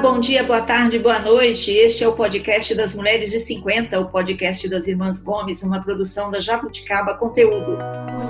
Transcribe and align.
bom 0.00 0.20
dia, 0.20 0.44
boa 0.44 0.62
tarde, 0.62 0.96
boa 0.96 1.18
noite. 1.18 1.72
Este 1.72 2.04
é 2.04 2.08
o 2.08 2.12
podcast 2.12 2.72
das 2.76 2.94
Mulheres 2.94 3.32
de 3.32 3.40
50, 3.40 3.98
o 3.98 4.08
podcast 4.08 4.68
das 4.68 4.86
Irmãs 4.86 5.24
Gomes, 5.24 5.64
uma 5.64 5.82
produção 5.82 6.30
da 6.30 6.40
Jabuticaba 6.40 7.14
Conteúdo. 7.14 7.76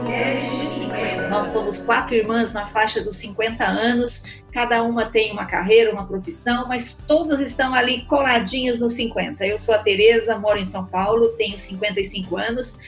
Mulheres 0.02 0.50
de 0.50 0.66
50. 0.80 1.28
Nós 1.28 1.48
somos 1.48 1.78
quatro 1.84 2.14
irmãs 2.14 2.54
na 2.54 2.64
faixa 2.64 3.02
dos 3.02 3.16
50 3.16 3.62
anos, 3.64 4.24
cada 4.50 4.82
uma 4.82 5.10
tem 5.10 5.30
uma 5.30 5.44
carreira, 5.44 5.92
uma 5.92 6.06
profissão, 6.06 6.66
mas 6.66 6.96
todas 7.06 7.38
estão 7.38 7.74
ali 7.74 8.06
coladinhas 8.06 8.78
nos 8.78 8.94
50. 8.94 9.44
Eu 9.46 9.58
sou 9.58 9.74
a 9.74 9.78
Tereza, 9.78 10.38
moro 10.38 10.58
em 10.58 10.64
São 10.64 10.86
Paulo, 10.86 11.28
tenho 11.36 11.58
55 11.58 12.34
anos. 12.38 12.78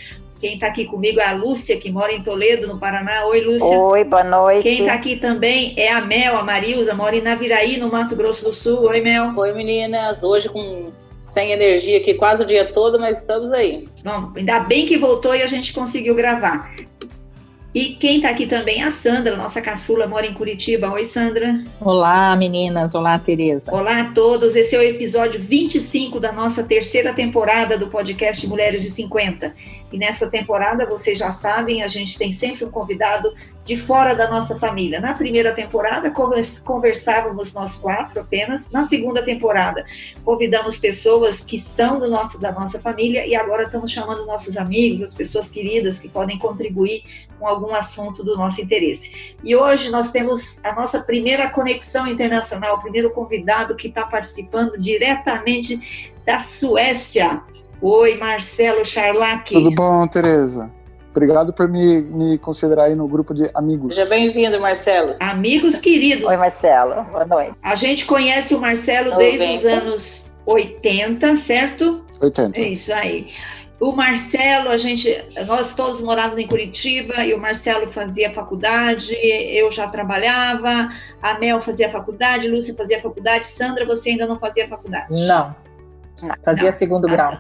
Quem 0.41 0.54
está 0.54 0.68
aqui 0.68 0.86
comigo 0.86 1.20
é 1.20 1.27
a 1.27 1.34
Lúcia, 1.34 1.77
que 1.77 1.93
mora 1.93 2.12
em 2.12 2.22
Toledo, 2.22 2.66
no 2.66 2.79
Paraná. 2.79 3.27
Oi, 3.27 3.43
Lúcia. 3.43 3.79
Oi, 3.79 4.04
boa 4.04 4.25
noite. 4.25 4.62
Quem 4.62 4.80
está 4.80 4.95
aqui 4.95 5.16
também 5.16 5.75
é 5.77 5.93
a 5.93 6.00
Mel, 6.00 6.39
a 6.39 6.43
Marilza, 6.43 6.95
mora 6.95 7.14
em 7.14 7.20
Naviraí, 7.20 7.77
no 7.77 7.90
Mato 7.90 8.16
Grosso 8.16 8.44
do 8.44 8.53
Sul. 8.53 8.89
Oi, 8.89 9.03
Mel. 9.03 9.32
Oi, 9.36 9.53
meninas. 9.53 10.22
Hoje 10.22 10.49
com 10.49 10.90
sem 11.21 11.53
energia 11.53 11.99
aqui 11.99 12.14
quase 12.14 12.43
o 12.43 12.46
dia 12.46 12.72
todo, 12.72 12.99
mas 12.99 13.18
estamos 13.18 13.53
aí. 13.53 13.86
Bom, 14.03 14.32
ainda 14.35 14.61
bem 14.61 14.86
que 14.86 14.96
voltou 14.96 15.35
e 15.36 15.43
a 15.43 15.46
gente 15.46 15.75
conseguiu 15.75 16.14
gravar. 16.14 16.75
E 17.72 17.94
quem 17.94 18.16
está 18.16 18.30
aqui 18.30 18.46
também 18.46 18.82
é 18.82 18.84
a 18.84 18.90
Sandra, 18.90 19.36
nossa 19.36 19.62
caçula, 19.62 20.04
mora 20.08 20.26
em 20.26 20.34
Curitiba. 20.34 20.90
Oi, 20.90 21.04
Sandra. 21.04 21.62
Olá, 21.80 22.34
meninas. 22.34 22.96
Olá, 22.96 23.16
Tereza. 23.16 23.72
Olá 23.72 24.00
a 24.00 24.04
todos. 24.12 24.56
Esse 24.56 24.74
é 24.74 24.79
o 24.80 24.82
episódio 24.82 25.40
25 25.40 26.18
da 26.18 26.32
nossa 26.32 26.64
terceira 26.64 27.12
temporada 27.12 27.79
do 27.79 27.86
podcast 27.86 28.44
Mulheres 28.48 28.82
de 28.82 28.90
50. 28.90 29.54
E 29.93 29.96
nesta 29.96 30.29
temporada, 30.29 30.84
vocês 30.84 31.16
já 31.16 31.30
sabem, 31.30 31.84
a 31.84 31.88
gente 31.88 32.19
tem 32.19 32.33
sempre 32.33 32.64
um 32.64 32.70
convidado 32.72 33.33
de 33.70 33.77
fora 33.77 34.16
da 34.16 34.28
nossa 34.28 34.58
família. 34.58 35.00
Na 35.00 35.14
primeira 35.14 35.52
temporada, 35.52 36.12
conversávamos 36.64 37.52
nós 37.52 37.77
quatro 37.77 38.20
apenas. 38.20 38.69
Na 38.72 38.83
segunda 38.83 39.22
temporada, 39.22 39.86
convidamos 40.24 40.77
pessoas 40.77 41.38
que 41.38 41.56
são 41.56 42.00
do 42.00 42.10
nosso, 42.10 42.40
da 42.40 42.50
nossa 42.50 42.80
família 42.80 43.24
e 43.24 43.36
agora 43.36 43.62
estamos 43.62 43.92
chamando 43.92 44.27
nossos 44.27 44.56
amigos, 44.56 45.04
as 45.04 45.14
pessoas 45.14 45.52
queridas 45.52 46.00
que 46.00 46.08
podem 46.08 46.36
contribuir 46.36 47.04
com 47.38 47.46
algum 47.46 47.72
assunto 47.72 48.24
do 48.24 48.36
nosso 48.36 48.60
interesse. 48.60 49.36
E 49.44 49.54
hoje 49.54 49.88
nós 49.88 50.10
temos 50.10 50.64
a 50.64 50.74
nossa 50.74 51.02
primeira 51.02 51.48
conexão 51.48 52.08
internacional, 52.08 52.74
o 52.74 52.80
primeiro 52.80 53.12
convidado 53.12 53.77
que 53.77 53.86
está 53.86 54.05
participando 54.05 54.77
diretamente 54.80 56.12
da 56.27 56.40
Suécia. 56.40 57.40
Oi, 57.80 58.16
Marcelo 58.18 58.84
Charlac. 58.84 59.55
Tudo 59.55 59.70
bom, 59.70 60.08
Tereza? 60.08 60.80
Obrigado 61.11 61.53
por 61.53 61.69
me, 61.69 62.03
me 62.03 62.39
considerar 62.39 62.84
aí 62.84 62.94
no 62.94 63.08
grupo 63.08 63.34
de 63.34 63.50
amigos. 63.55 63.94
Seja 63.94 64.08
bem-vindo, 64.08 64.61
Marcelo. 64.61 65.17
Amigos 65.19 65.80
queridos. 65.80 66.25
Oi, 66.25 66.36
Marcelo. 66.36 67.02
Boa 67.05 67.27
noite. 67.27 67.55
A 67.62 67.75
gente 67.75 68.06
conhece 68.06 68.55
o 68.55 68.61
Marcelo 68.61 69.17
desde 69.17 69.52
os 69.52 69.64
anos 69.64 70.36
80, 70.47 71.36
certo? 71.36 72.05
80. 72.20 72.61
É 72.61 72.69
isso 72.69 72.92
aí. 72.92 73.28
O 73.80 73.92
Marcelo, 73.92 74.69
a 74.69 74.77
gente, 74.77 75.25
nós 75.47 75.75
todos 75.75 76.02
morávamos 76.02 76.36
em 76.36 76.47
Curitiba 76.47 77.24
e 77.24 77.33
o 77.33 77.41
Marcelo 77.41 77.89
fazia 77.89 78.30
faculdade, 78.30 79.14
eu 79.14 79.72
já 79.72 79.89
trabalhava, 79.89 80.91
a 81.22 81.39
Mel 81.39 81.62
fazia 81.62 81.89
faculdade, 81.89 82.47
Lúcia 82.47 82.74
fazia 82.74 83.00
faculdade, 83.00 83.47
Sandra, 83.47 83.86
você 83.86 84.11
ainda 84.11 84.27
não 84.27 84.39
fazia 84.39 84.69
faculdade? 84.69 85.06
Não. 85.27 85.56
Fazia 86.45 86.70
não. 86.70 86.78
segundo 86.78 87.06
tá 87.06 87.12
grau. 87.12 87.39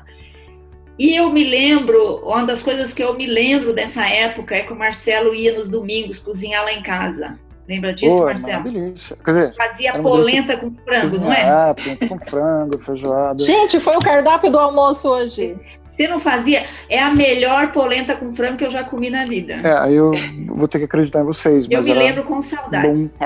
E 1.00 1.16
eu 1.16 1.30
me 1.30 1.42
lembro, 1.42 2.16
uma 2.26 2.44
das 2.44 2.62
coisas 2.62 2.92
que 2.92 3.02
eu 3.02 3.14
me 3.14 3.24
lembro 3.24 3.72
dessa 3.72 4.06
época 4.06 4.54
é 4.54 4.60
que 4.60 4.70
o 4.70 4.76
Marcelo 4.76 5.34
ia 5.34 5.58
nos 5.58 5.66
domingos 5.66 6.18
cozinhar 6.18 6.62
lá 6.62 6.74
em 6.74 6.82
casa. 6.82 7.40
Lembra 7.66 7.94
disso, 7.94 8.18
Pô, 8.18 8.26
Marcelo? 8.26 8.64
Delícia. 8.64 9.16
Quer 9.24 9.30
dizer, 9.30 9.54
Fazia 9.56 9.98
polenta 9.98 10.58
com 10.58 10.74
frango, 10.84 11.18
não 11.18 11.32
é? 11.32 11.70
É, 11.70 11.74
polenta 11.74 12.06
com 12.06 12.18
frango, 12.18 12.78
feijoada. 12.78 13.42
Gente, 13.42 13.80
foi 13.80 13.96
o 13.96 14.00
cardápio 14.00 14.50
do 14.50 14.58
almoço 14.58 15.08
hoje. 15.08 15.56
Você 15.88 16.06
não 16.06 16.20
fazia? 16.20 16.66
É 16.90 16.98
a 17.00 17.08
melhor 17.08 17.72
polenta 17.72 18.14
com 18.14 18.34
frango 18.34 18.58
que 18.58 18.66
eu 18.66 18.70
já 18.70 18.84
comi 18.84 19.08
na 19.08 19.24
vida. 19.24 19.54
É, 19.64 19.72
aí 19.78 19.94
eu 19.94 20.12
vou 20.48 20.68
ter 20.68 20.80
que 20.80 20.84
acreditar 20.84 21.20
em 21.22 21.24
vocês. 21.24 21.66
Eu 21.70 21.82
me 21.82 21.94
lembro 21.94 22.24
com 22.24 22.42
saudades. 22.42 23.16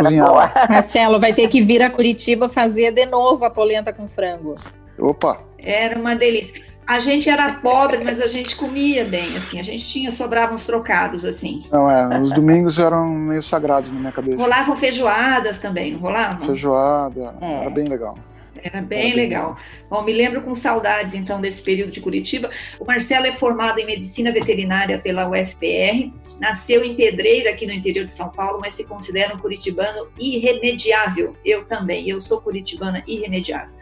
Marcelo, 0.70 1.18
vai 1.18 1.32
ter 1.32 1.48
que 1.48 1.60
vir 1.60 1.82
a 1.82 1.90
Curitiba 1.90 2.48
fazer 2.48 2.92
de 2.92 3.04
novo 3.04 3.44
a 3.44 3.50
polenta 3.50 3.92
com 3.92 4.08
frango. 4.08 4.54
Opa! 4.96 5.40
Era 5.58 5.98
uma 5.98 6.14
delícia. 6.14 6.62
A 6.86 6.98
gente 6.98 7.30
era 7.30 7.54
pobre, 7.54 8.04
mas 8.04 8.20
a 8.20 8.26
gente 8.26 8.54
comia 8.56 9.04
bem, 9.04 9.36
assim. 9.36 9.58
A 9.58 9.62
gente 9.62 9.86
tinha, 9.86 10.10
sobravam 10.10 10.54
uns 10.54 10.66
trocados, 10.66 11.24
assim. 11.24 11.64
Não, 11.72 11.90
é, 11.90 12.20
os 12.20 12.30
domingos 12.32 12.78
eram 12.78 13.08
meio 13.08 13.42
sagrados 13.42 13.90
na 13.90 13.98
minha 13.98 14.12
cabeça. 14.12 14.36
Rolavam 14.36 14.76
feijoadas 14.76 15.58
também, 15.58 15.92
não 15.92 16.00
rolavam? 16.00 16.46
Feijoada, 16.46 17.34
é. 17.40 17.60
era 17.62 17.70
bem 17.70 17.88
legal. 17.88 18.18
Era 18.62 18.80
bem 18.80 19.08
era 19.08 19.16
legal. 19.16 19.54
Bem... 19.54 19.64
Bom, 19.90 20.02
me 20.02 20.12
lembro 20.12 20.42
com 20.42 20.54
saudades, 20.54 21.14
então, 21.14 21.40
desse 21.40 21.62
período 21.62 21.90
de 21.90 22.00
Curitiba. 22.00 22.50
O 22.78 22.84
Marcelo 22.84 23.26
é 23.26 23.32
formado 23.32 23.78
em 23.78 23.86
Medicina 23.86 24.30
Veterinária 24.30 24.98
pela 24.98 25.28
UFPR, 25.28 26.12
nasceu 26.40 26.84
em 26.84 26.94
Pedreira, 26.94 27.50
aqui 27.50 27.66
no 27.66 27.72
interior 27.72 28.04
de 28.04 28.12
São 28.12 28.30
Paulo, 28.30 28.58
mas 28.60 28.74
se 28.74 28.86
considera 28.86 29.34
um 29.34 29.38
curitibano 29.38 30.08
irremediável. 30.18 31.34
Eu 31.44 31.66
também, 31.66 32.08
eu 32.08 32.20
sou 32.20 32.40
curitibana 32.40 33.02
irremediável. 33.06 33.74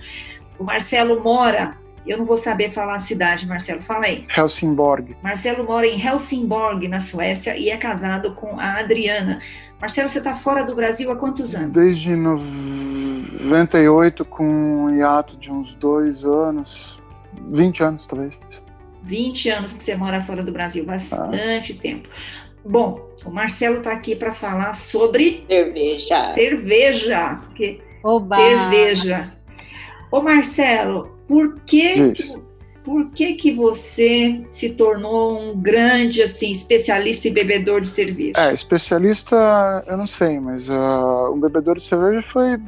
O 0.58 0.64
Marcelo 0.64 1.20
mora 1.22 1.81
eu 2.06 2.18
não 2.18 2.24
vou 2.24 2.36
saber 2.36 2.72
falar 2.72 2.96
a 2.96 2.98
cidade, 2.98 3.46
Marcelo, 3.46 3.80
fala 3.80 4.06
aí. 4.06 4.26
Helsingborg. 4.36 5.16
Marcelo 5.22 5.64
mora 5.64 5.86
em 5.86 6.04
Helsingborg, 6.04 6.88
na 6.88 7.00
Suécia, 7.00 7.56
e 7.56 7.70
é 7.70 7.76
casado 7.76 8.34
com 8.34 8.58
a 8.58 8.80
Adriana. 8.80 9.40
Marcelo, 9.80 10.08
você 10.08 10.18
está 10.18 10.34
fora 10.34 10.64
do 10.64 10.74
Brasil 10.74 11.10
há 11.10 11.16
quantos 11.16 11.54
anos? 11.54 11.72
Desde 11.72 12.14
98, 12.14 14.24
com 14.24 14.44
um 14.44 14.94
hiato 14.94 15.36
de 15.36 15.50
uns 15.50 15.74
dois 15.74 16.24
anos, 16.24 17.00
20 17.50 17.82
anos 17.82 18.06
talvez. 18.06 18.38
20 19.02 19.50
anos 19.50 19.72
que 19.72 19.82
você 19.82 19.96
mora 19.96 20.22
fora 20.22 20.42
do 20.42 20.52
Brasil, 20.52 20.84
bastante 20.84 21.72
ah. 21.72 21.82
tempo. 21.82 22.08
Bom, 22.64 23.10
o 23.24 23.30
Marcelo 23.30 23.78
está 23.78 23.92
aqui 23.92 24.14
para 24.14 24.32
falar 24.32 24.74
sobre 24.74 25.44
cerveja. 25.48 26.24
Cerveja, 26.26 27.36
porque 27.40 27.80
Oba. 28.04 28.36
cerveja. 28.36 29.32
Ô 30.10 30.20
Marcelo, 30.20 31.11
por 31.26 31.60
que, 31.60 32.14
por 32.82 33.10
que 33.10 33.34
que 33.34 33.52
você 33.52 34.44
se 34.50 34.70
tornou 34.70 35.40
um 35.40 35.60
grande 35.60 36.22
assim 36.22 36.50
especialista 36.50 37.28
e 37.28 37.30
bebedor 37.30 37.80
de 37.80 37.88
cerveja? 37.88 38.32
É, 38.36 38.52
especialista, 38.52 39.84
eu 39.86 39.96
não 39.96 40.06
sei, 40.06 40.38
mas 40.40 40.68
uh, 40.68 41.32
um 41.32 41.40
bebedor 41.40 41.76
de 41.76 41.84
cerveja 41.84 42.22
foi 42.22 42.58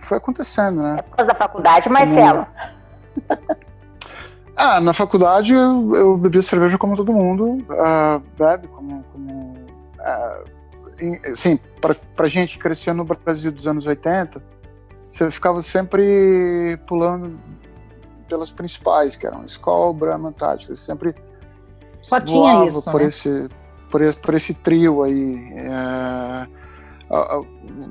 foi 0.00 0.16
acontecendo, 0.16 0.82
né? 0.82 0.96
É 0.98 1.02
por 1.02 1.16
causa 1.16 1.32
da 1.32 1.38
faculdade, 1.38 1.88
Marcelo. 1.88 2.46
Ah, 4.60 4.80
na 4.80 4.92
faculdade 4.92 5.52
eu, 5.52 5.94
eu 5.94 6.16
bebia 6.16 6.42
cerveja 6.42 6.76
como 6.76 6.96
todo 6.96 7.12
mundo 7.12 7.64
uh, 7.70 8.20
bebe, 8.36 8.66
como, 8.66 9.04
como 9.12 9.54
uh, 10.00 11.36
sim, 11.36 11.60
para 11.80 11.94
pra 11.94 12.26
gente 12.26 12.58
crescer 12.58 12.92
no 12.92 13.04
Brasil 13.04 13.52
dos 13.52 13.68
anos 13.68 13.86
80, 13.86 14.42
você 15.10 15.30
ficava 15.30 15.62
sempre 15.62 16.78
pulando 16.86 17.38
pelas 18.28 18.50
principais, 18.50 19.16
que 19.16 19.26
eram 19.26 19.44
Skol, 19.44 19.94
Brahma, 19.94 20.28
Antártica. 20.28 20.74
Sempre 20.74 21.14
só 22.02 22.20
tinha 22.20 22.64
isso, 22.64 22.90
por 22.90 23.00
né? 23.00 23.06
esse 23.06 23.48
por 23.90 24.02
esse, 24.02 24.20
por 24.20 24.34
esse 24.34 24.54
trio 24.54 25.02
aí. 25.02 25.52
É, 25.54 26.46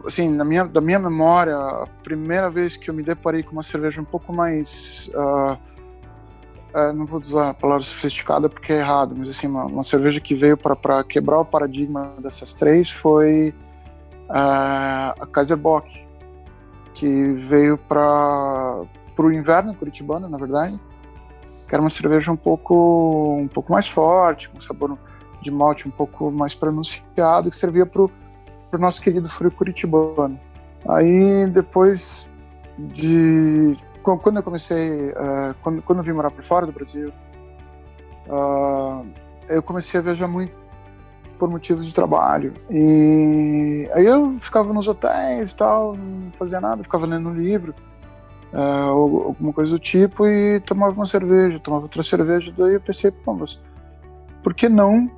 assim, 0.06 0.30
na 0.30 0.46
minha, 0.46 0.66
da 0.66 0.82
minha 0.82 1.00
memória, 1.00 1.56
a 1.56 1.88
primeira 2.04 2.50
vez 2.50 2.78
que 2.78 2.90
eu 2.90 2.94
me 2.94 3.04
deparei 3.04 3.44
com 3.44 3.52
uma 3.52 3.64
cerveja 3.64 4.00
um 4.00 4.06
pouco 4.06 4.32
mais. 4.32 5.10
Uh, 5.14 5.54
uh, 6.78 6.94
não 6.94 7.06
vou 7.06 7.20
usar 7.20 7.50
a 7.50 7.54
palavra 7.54 7.84
sofisticada 7.84 8.48
porque 8.50 8.72
é 8.72 8.80
errado, 8.80 9.16
mas 9.18 9.30
assim, 9.30 9.48
uma, 9.48 9.66
uma 9.66 9.84
cerveja 9.84 10.20
que 10.20 10.36
veio 10.36 10.58
para 10.58 11.04
quebrar 11.04 11.40
o 11.40 11.46
paradigma 11.46 12.14
dessas 12.20 12.54
três 12.54 12.90
foi 12.90 13.54
uh, 14.30 15.22
a 15.22 15.28
Kaiser 15.32 15.58
Bock, 15.58 16.07
que 16.98 17.34
veio 17.34 17.78
para 17.78 18.82
o 19.18 19.32
inverno 19.32 19.76
curitibano, 19.76 20.28
na 20.28 20.38
verdade, 20.38 20.82
que 21.68 21.76
era 21.76 21.82
uma 21.82 21.92
cerveja 21.92 22.32
um 22.32 22.36
pouco, 22.36 23.38
um 23.40 23.48
pouco 23.48 23.72
mais 23.72 23.88
forte, 23.88 24.50
com 24.50 24.60
sabor 24.60 24.98
de 25.40 25.52
malte 25.52 25.88
um 25.88 25.92
pouco 25.92 26.32
mais 26.32 26.56
pronunciado, 26.56 27.52
que 27.52 27.56
servia 27.56 27.86
para 27.86 28.02
o 28.02 28.12
nosso 28.80 29.00
querido 29.00 29.30
frio 29.30 29.52
curitibano. 29.52 30.40
Aí, 30.90 31.46
depois 31.46 32.30
de... 32.78 33.76
Quando 34.02 34.38
eu 34.38 34.44
comecei, 34.44 35.10
uh, 35.10 35.54
quando, 35.62 35.82
quando 35.82 36.00
eu 36.00 36.04
vim 36.04 36.14
morar 36.14 36.32
por 36.32 36.44
fora 36.44 36.66
do 36.66 36.72
Brasil, 36.72 37.12
uh, 38.28 39.06
eu 39.50 39.62
comecei 39.62 40.00
a 40.00 40.04
viajar 40.04 40.28
muito 40.28 40.54
por 41.38 41.50
motivos 41.50 41.86
de 41.86 41.94
trabalho. 41.94 42.54
E 42.70 43.90
aí 43.94 44.06
eu 44.06 44.38
ficava 44.40 44.74
nos 44.74 44.88
hotéis 44.88 45.52
e 45.52 45.56
tal, 45.56 45.96
não 45.96 46.32
fazia 46.38 46.60
nada, 46.60 46.84
ficava 46.84 47.06
lendo 47.06 47.30
um 47.30 47.34
livro 47.34 47.74
uh, 48.54 49.28
alguma 49.28 49.54
coisa 49.54 49.72
do 49.72 49.80
tipo, 49.80 50.26
e 50.26 50.60
tomava 50.62 50.94
uma 50.94 51.06
cerveja, 51.06 51.60
tomava 51.60 51.84
outra 51.84 52.04
cerveja, 52.04 52.54
daí 52.58 52.74
eu 52.74 52.82
pensei, 52.82 53.12
pô, 53.12 53.34
mas 53.34 53.62
por 54.44 54.54
que 54.54 54.68
não 54.68 55.10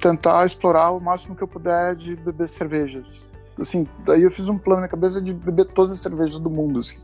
tentar 0.00 0.44
explorar 0.44 0.90
o 0.90 1.00
máximo 1.00 1.34
que 1.34 1.42
eu 1.42 1.48
puder 1.48 1.96
de 1.96 2.14
beber 2.16 2.48
cervejas? 2.48 3.28
assim, 3.60 3.86
daí 4.04 4.22
eu 4.22 4.30
fiz 4.30 4.48
um 4.48 4.58
plano 4.58 4.82
na 4.82 4.88
cabeça 4.88 5.20
de 5.20 5.32
beber 5.32 5.66
todas 5.66 5.92
as 5.92 6.00
cervejas 6.00 6.38
do 6.38 6.50
mundo, 6.50 6.80
assim. 6.80 6.98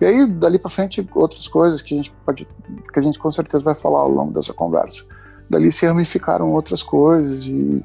E 0.00 0.04
aí, 0.04 0.26
dali 0.26 0.58
para 0.58 0.70
frente, 0.70 1.06
outras 1.14 1.48
coisas 1.48 1.82
que 1.82 1.94
a 1.94 1.96
gente 1.96 2.12
pode, 2.24 2.46
que 2.92 2.98
a 2.98 3.02
gente 3.02 3.18
com 3.18 3.30
certeza 3.30 3.64
vai 3.64 3.74
falar 3.74 4.00
ao 4.00 4.10
longo 4.10 4.32
dessa 4.32 4.52
conversa. 4.52 5.04
Dali 5.48 5.72
se 5.72 5.86
ramificaram 5.86 6.50
outras 6.52 6.82
coisas 6.82 7.46
e, 7.46 7.82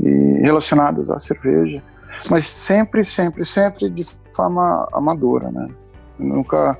e 0.00 0.08
relacionadas 0.42 1.10
à 1.10 1.18
cerveja, 1.18 1.82
mas 2.30 2.46
sempre, 2.46 3.04
sempre, 3.04 3.44
sempre 3.44 3.88
de 3.88 4.04
forma 4.34 4.88
amadora, 4.92 5.50
né? 5.50 5.68
Nunca, 6.18 6.78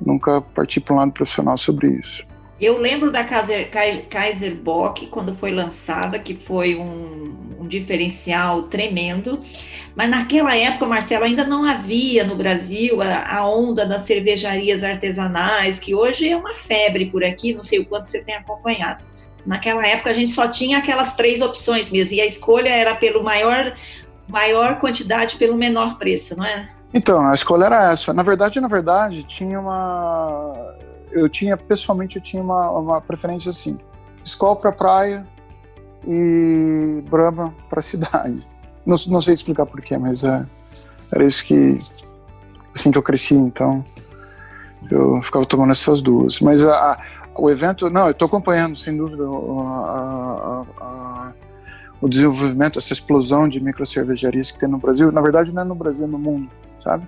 nunca 0.00 0.40
parti 0.40 0.80
para 0.80 0.94
um 0.94 0.96
lado 0.98 1.12
profissional 1.12 1.58
sobre 1.58 1.88
isso. 1.88 2.24
Eu 2.60 2.76
lembro 2.76 3.10
da 3.10 3.24
Kaiser, 3.24 3.70
Kaiser 4.10 4.54
Bock 4.54 5.06
quando 5.06 5.34
foi 5.34 5.50
lançada, 5.50 6.18
que 6.18 6.36
foi 6.36 6.76
um, 6.76 7.56
um, 7.58 7.66
diferencial 7.66 8.64
tremendo. 8.64 9.40
Mas 9.96 10.10
naquela 10.10 10.54
época, 10.54 10.84
Marcelo, 10.84 11.24
ainda 11.24 11.42
não 11.42 11.64
havia 11.64 12.22
no 12.22 12.36
Brasil 12.36 13.00
a, 13.00 13.38
a, 13.38 13.48
onda 13.48 13.86
das 13.86 14.02
cervejarias 14.02 14.84
artesanais, 14.84 15.80
que 15.80 15.94
hoje 15.94 16.28
é 16.28 16.36
uma 16.36 16.54
febre 16.54 17.06
por 17.06 17.24
aqui, 17.24 17.54
não 17.54 17.64
sei 17.64 17.78
o 17.78 17.86
quanto 17.86 18.06
você 18.06 18.22
tem 18.22 18.34
acompanhado. 18.34 19.04
Naquela 19.46 19.86
época 19.86 20.10
a 20.10 20.12
gente 20.12 20.30
só 20.30 20.46
tinha 20.46 20.78
aquelas 20.78 21.16
três 21.16 21.40
opções 21.40 21.90
mesmo, 21.90 22.16
e 22.16 22.20
a 22.20 22.26
escolha 22.26 22.68
era 22.68 22.94
pelo 22.94 23.24
maior, 23.24 23.74
maior 24.28 24.78
quantidade 24.78 25.36
pelo 25.36 25.56
menor 25.56 25.96
preço, 25.96 26.36
não 26.36 26.44
é? 26.44 26.68
Então, 26.92 27.24
a 27.26 27.34
escolha 27.34 27.66
era 27.66 27.92
essa. 27.92 28.12
Na 28.12 28.22
verdade, 28.22 28.60
na 28.60 28.68
verdade, 28.68 29.24
tinha 29.24 29.58
uma 29.58 30.74
eu 31.10 31.28
tinha, 31.28 31.56
pessoalmente, 31.56 32.16
eu 32.16 32.22
tinha 32.22 32.42
uma, 32.42 32.70
uma 32.70 33.00
preferência 33.00 33.50
assim: 33.50 33.78
Skol 34.24 34.56
para 34.56 34.72
praia 34.72 35.26
e 36.06 37.02
Brahma 37.08 37.54
para 37.68 37.82
cidade. 37.82 38.46
Não, 38.84 38.96
não 39.08 39.20
sei 39.20 39.34
explicar 39.34 39.66
porquê, 39.66 39.98
mas 39.98 40.24
é, 40.24 40.44
era 41.12 41.24
isso 41.24 41.44
que, 41.44 41.76
assim 42.74 42.90
que 42.90 42.98
eu 42.98 43.02
cresci, 43.02 43.34
então 43.34 43.84
eu 44.90 45.20
ficava 45.22 45.44
tomando 45.44 45.72
essas 45.72 46.00
duas. 46.00 46.40
Mas 46.40 46.64
a, 46.64 46.92
a, 46.92 47.02
o 47.36 47.50
evento, 47.50 47.90
não, 47.90 48.06
eu 48.06 48.12
estou 48.12 48.26
acompanhando, 48.26 48.76
sem 48.76 48.96
dúvida, 48.96 49.24
a, 49.24 51.32
o 52.00 52.08
desenvolvimento, 52.08 52.78
essa 52.78 52.92
explosão 52.92 53.48
de 53.48 53.60
microcervejarias 53.60 54.50
que 54.50 54.58
tem 54.58 54.68
no 54.68 54.78
Brasil. 54.78 55.12
Na 55.12 55.20
verdade, 55.20 55.54
não 55.54 55.62
é 55.62 55.64
no 55.64 55.74
Brasil, 55.74 56.04
é 56.04 56.06
no 56.06 56.18
mundo, 56.18 56.50
sabe? 56.82 57.06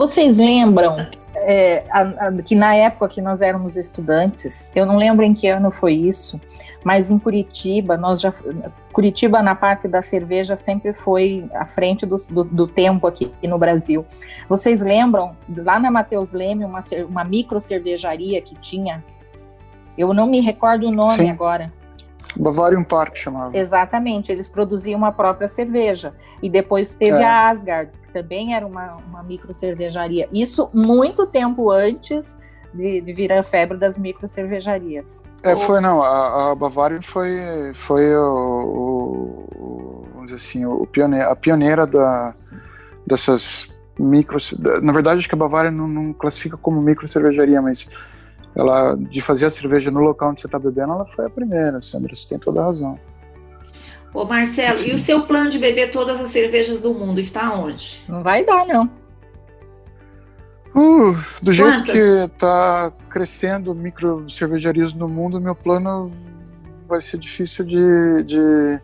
Vocês 0.00 0.38
lembram 0.38 0.96
é, 1.34 1.84
a, 1.90 2.28
a, 2.28 2.32
que 2.42 2.54
na 2.54 2.74
época 2.74 3.06
que 3.06 3.20
nós 3.20 3.42
éramos 3.42 3.76
estudantes, 3.76 4.70
eu 4.74 4.86
não 4.86 4.96
lembro 4.96 5.26
em 5.26 5.34
que 5.34 5.46
ano 5.46 5.70
foi 5.70 5.92
isso, 5.92 6.40
mas 6.82 7.10
em 7.10 7.18
Curitiba, 7.18 7.98
nós 7.98 8.18
já 8.18 8.32
Curitiba 8.94 9.42
na 9.42 9.54
parte 9.54 9.86
da 9.86 10.00
cerveja 10.00 10.56
sempre 10.56 10.94
foi 10.94 11.46
à 11.52 11.66
frente 11.66 12.06
do, 12.06 12.16
do, 12.30 12.44
do 12.44 12.66
tempo 12.66 13.06
aqui 13.06 13.30
no 13.42 13.58
Brasil. 13.58 14.06
Vocês 14.48 14.80
lembram 14.80 15.36
lá 15.54 15.78
na 15.78 15.90
Mateus 15.90 16.32
Leme 16.32 16.64
uma, 16.64 16.80
uma 17.06 17.22
micro 17.22 17.60
cervejaria 17.60 18.40
que 18.40 18.54
tinha? 18.54 19.04
Eu 19.98 20.14
não 20.14 20.26
me 20.26 20.40
recordo 20.40 20.88
o 20.88 20.90
nome 20.90 21.24
Sim. 21.24 21.30
agora. 21.30 21.70
Bavarian 22.36 22.84
Park 22.84 23.16
chamava. 23.16 23.54
Exatamente, 23.54 24.32
eles 24.32 24.48
produziam 24.48 25.04
a 25.04 25.12
própria 25.12 25.46
cerveja. 25.46 26.14
E 26.42 26.48
depois 26.48 26.94
teve 26.94 27.18
é. 27.18 27.24
a 27.24 27.50
Asgard, 27.50 27.92
que 28.10 28.12
também 28.12 28.54
era 28.54 28.66
uma, 28.66 28.96
uma 28.96 29.22
micro 29.22 29.54
cervejaria. 29.54 30.28
Isso 30.32 30.68
muito 30.74 31.26
tempo 31.26 31.70
antes 31.70 32.36
de, 32.74 33.00
de 33.00 33.12
vir 33.12 33.32
a 33.32 33.42
febre 33.42 33.78
das 33.78 33.96
micro 33.96 34.26
cervejarias. 34.26 35.22
É, 35.42 35.56
foi 35.56 35.80
não. 35.80 36.02
A, 36.02 36.50
a 36.50 36.54
Bavarian 36.54 37.00
foi, 37.00 37.72
foi 37.74 38.14
o, 38.14 39.46
o, 39.56 40.04
vamos 40.12 40.30
dizer 40.30 40.36
assim, 40.36 40.66
o 40.66 40.86
pioneiro, 40.86 41.30
a 41.30 41.36
pioneira 41.36 41.86
da, 41.86 42.34
dessas 43.06 43.68
micro. 43.98 44.38
Na 44.82 44.92
verdade, 44.92 45.20
acho 45.20 45.28
que 45.28 45.34
a 45.34 45.38
Bavária 45.38 45.70
não, 45.70 45.88
não 45.88 46.12
classifica 46.12 46.56
como 46.56 46.82
micro 46.82 47.06
cervejaria, 47.08 47.62
mas 47.62 47.88
ela 48.54 48.96
de 48.96 49.20
fazer 49.20 49.46
a 49.46 49.50
cerveja 49.50 49.90
no 49.90 50.00
local 50.00 50.30
onde 50.30 50.40
você 50.40 50.46
está 50.46 50.58
bebendo, 50.58 50.92
ela 50.92 51.06
foi 51.06 51.26
a 51.26 51.30
primeira, 51.30 51.80
Sandra, 51.80 52.14
você 52.14 52.28
tem 52.28 52.38
toda 52.38 52.60
a 52.60 52.64
razão. 52.64 52.98
Ô 54.12 54.24
Marcelo, 54.24 54.80
e 54.80 54.92
o 54.92 54.98
seu 54.98 55.22
plano 55.22 55.50
de 55.50 55.58
beber 55.58 55.90
todas 55.90 56.20
as 56.20 56.30
cervejas 56.30 56.80
do 56.80 56.92
mundo 56.92 57.20
está 57.20 57.52
onde? 57.54 58.02
Não 58.08 58.22
vai 58.22 58.44
dar, 58.44 58.66
não. 58.66 58.90
Uh, 60.74 61.16
do 61.42 61.52
jeito 61.52 61.78
Quantas? 61.78 61.92
que 61.92 61.98
está 61.98 62.92
crescendo 63.08 63.74
micro 63.74 64.28
cervejarias 64.30 64.94
no 64.94 65.08
mundo, 65.08 65.40
meu 65.40 65.54
plano 65.54 66.10
vai 66.88 67.00
ser 67.00 67.18
difícil 67.18 67.64
de, 67.64 68.22
de 68.24 68.80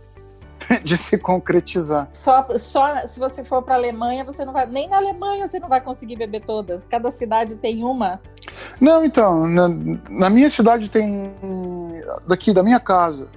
de 0.82 0.96
se 0.96 1.18
concretizar. 1.18 2.08
Só, 2.12 2.46
só 2.56 3.06
se 3.06 3.18
você 3.18 3.44
for 3.44 3.62
para 3.62 3.74
a 3.74 3.78
Alemanha, 3.78 4.24
você 4.24 4.44
não 4.44 4.52
vai 4.52 4.66
nem 4.66 4.88
na 4.88 4.96
Alemanha 4.96 5.48
você 5.48 5.58
não 5.58 5.68
vai 5.68 5.80
conseguir 5.80 6.16
beber 6.16 6.42
todas. 6.42 6.84
Cada 6.84 7.10
cidade 7.10 7.56
tem 7.56 7.84
uma. 7.84 8.20
Não, 8.80 9.04
então 9.04 9.46
na, 9.46 9.68
na 10.08 10.30
minha 10.30 10.50
cidade 10.50 10.88
tem 10.88 11.34
daqui 12.26 12.52
da 12.52 12.62
minha 12.62 12.80
casa, 12.80 13.30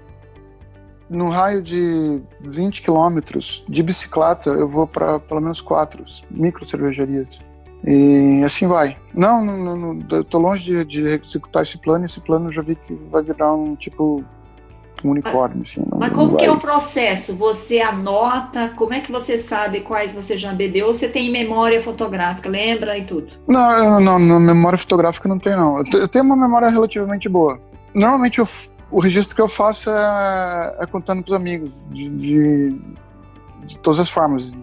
no 1.09 1.29
raio 1.29 1.61
de 1.61 2.21
20 2.41 2.81
quilômetros 2.81 3.63
de 3.67 3.81
bicicleta, 3.81 4.51
eu 4.51 4.67
vou 4.67 4.85
para 4.85 5.19
pelo 5.19 5.41
menos 5.41 5.61
quatro 5.61 6.03
micro 6.29 6.65
cervejarias. 6.65 7.39
E 7.85 8.43
assim 8.43 8.67
vai. 8.67 8.97
Não, 9.13 9.43
não, 9.43 9.75
não 9.75 9.99
eu 10.11 10.23
tô 10.23 10.37
longe 10.37 10.65
de, 10.65 10.85
de 10.85 11.07
executar 11.07 11.63
esse 11.63 11.77
plano. 11.77 12.05
Esse 12.05 12.19
plano 12.19 12.49
eu 12.49 12.53
já 12.53 12.61
vi 12.61 12.75
que 12.75 12.93
vai 13.09 13.23
virar 13.23 13.53
um 13.53 13.75
tipo 13.75 14.23
um 15.03 15.11
unicórnio. 15.11 15.61
Assim, 15.61 15.81
não, 15.89 15.99
Mas 15.99 16.11
como 16.11 16.35
que 16.35 16.45
é 16.45 16.51
o 16.51 16.59
processo? 16.59 17.35
Você 17.37 17.79
anota? 17.79 18.69
Como 18.75 18.93
é 18.93 19.01
que 19.01 19.11
você 19.11 19.37
sabe 19.37 19.81
quais 19.81 20.11
você 20.11 20.37
já 20.37 20.53
bebeu? 20.53 20.87
Ou 20.87 20.93
você 20.93 21.07
tem 21.07 21.31
memória 21.31 21.81
fotográfica, 21.81 22.49
lembra 22.49 22.97
e 22.97 23.05
tudo? 23.05 23.27
Não, 23.47 23.99
não, 23.99 24.19
não 24.19 24.39
memória 24.39 24.77
fotográfica 24.77 25.29
não 25.29 25.39
tenho 25.39 25.57
não. 25.57 25.83
Eu 25.93 26.07
tenho 26.07 26.25
uma 26.25 26.35
memória 26.35 26.69
relativamente 26.69 27.29
boa. 27.29 27.59
Normalmente 27.93 28.39
eu, 28.39 28.47
o 28.91 28.99
registro 28.99 29.35
que 29.35 29.41
eu 29.41 29.47
faço 29.47 29.89
é, 29.89 30.75
é 30.79 30.85
contando 30.85 31.23
para 31.23 31.31
os 31.31 31.35
amigos 31.35 31.71
de, 31.89 32.09
de, 32.09 32.81
de 33.65 33.77
todas 33.79 33.99
as 33.99 34.09
formas. 34.09 34.53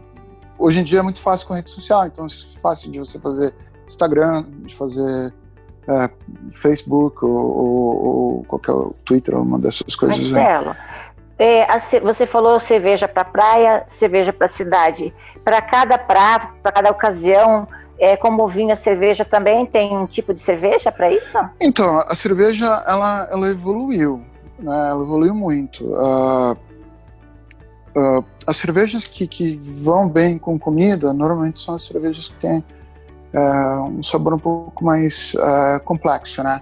Hoje 0.59 0.81
em 0.81 0.85
dia 0.85 1.01
é 1.01 1.03
muito 1.03 1.21
fácil 1.21 1.47
com 1.47 1.55
rede 1.55 1.71
social, 1.71 2.07
então 2.07 2.27
é 2.27 2.61
fácil 2.61 2.91
de 2.91 2.99
você 2.99 3.19
fazer 3.19 3.55
Instagram, 3.87 4.45
de 4.65 4.75
fazer 4.75 5.35
é, 5.89 6.11
Facebook 6.51 7.25
ou, 7.25 7.31
ou, 7.31 8.05
ou, 8.05 8.45
qualquer 8.45 8.73
Twitter, 9.05 9.37
uma 9.37 9.59
dessas 9.59 9.95
coisas. 9.95 10.31
Marcelo, 10.31 10.75
é, 11.39 11.67
você 12.01 12.27
falou 12.27 12.59
cerveja 12.61 13.07
para 13.07 13.25
praia, 13.25 13.85
cerveja 13.89 14.33
para 14.33 14.49
cidade. 14.49 15.15
Para 15.45 15.61
cada 15.61 15.99
prato, 15.99 16.55
para 16.63 16.73
cada 16.73 16.91
ocasião, 16.91 17.69
é, 17.99 18.17
como 18.17 18.47
vinha 18.49 18.75
a 18.75 18.77
cerveja 18.77 19.25
também 19.25 19.65
tem 19.65 19.97
um 19.97 20.07
tipo 20.07 20.35
de 20.35 20.43
cerveja 20.43 20.93
para 20.93 21.11
isso? 21.11 21.39
Então, 21.61 21.99
a 22.01 22.15
cerveja 22.15 22.85
ela, 22.87 23.29
ela 23.31 23.49
evoluiu, 23.49 24.23
né? 24.59 24.89
ela 24.91 25.03
evoluiu 25.03 25.35
muito. 25.35 25.85
Uh, 25.85 26.53
uh, 27.97 28.25
as 28.47 28.57
cervejas 28.59 29.07
que, 29.07 29.27
que 29.27 29.57
vão 29.57 30.09
bem 30.09 30.39
com 30.39 30.59
comida, 30.59 31.13
normalmente 31.13 31.61
são 31.61 31.75
as 31.75 31.85
cervejas 31.85 32.29
que 32.29 32.37
têm 32.37 32.65
uh, 33.35 33.83
um 33.85 34.03
sabor 34.03 34.35
um 34.35 34.39
pouco 34.39 34.85
mais 34.85 35.35
complexo, 35.85 36.43
né? 36.43 36.61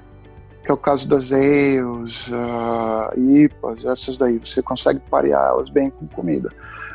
Que 0.62 0.70
é 0.70 0.74
o 0.74 0.78
caso 0.78 1.06
das 1.06 1.30
ales, 1.30 2.30
IPAs, 3.16 3.84
essas 3.84 4.16
daí. 4.16 4.38
Você 4.38 4.62
consegue 4.62 5.00
parear 5.10 5.48
elas 5.48 5.68
bem 5.68 5.90
com 5.90 6.06
comida. 6.06 6.48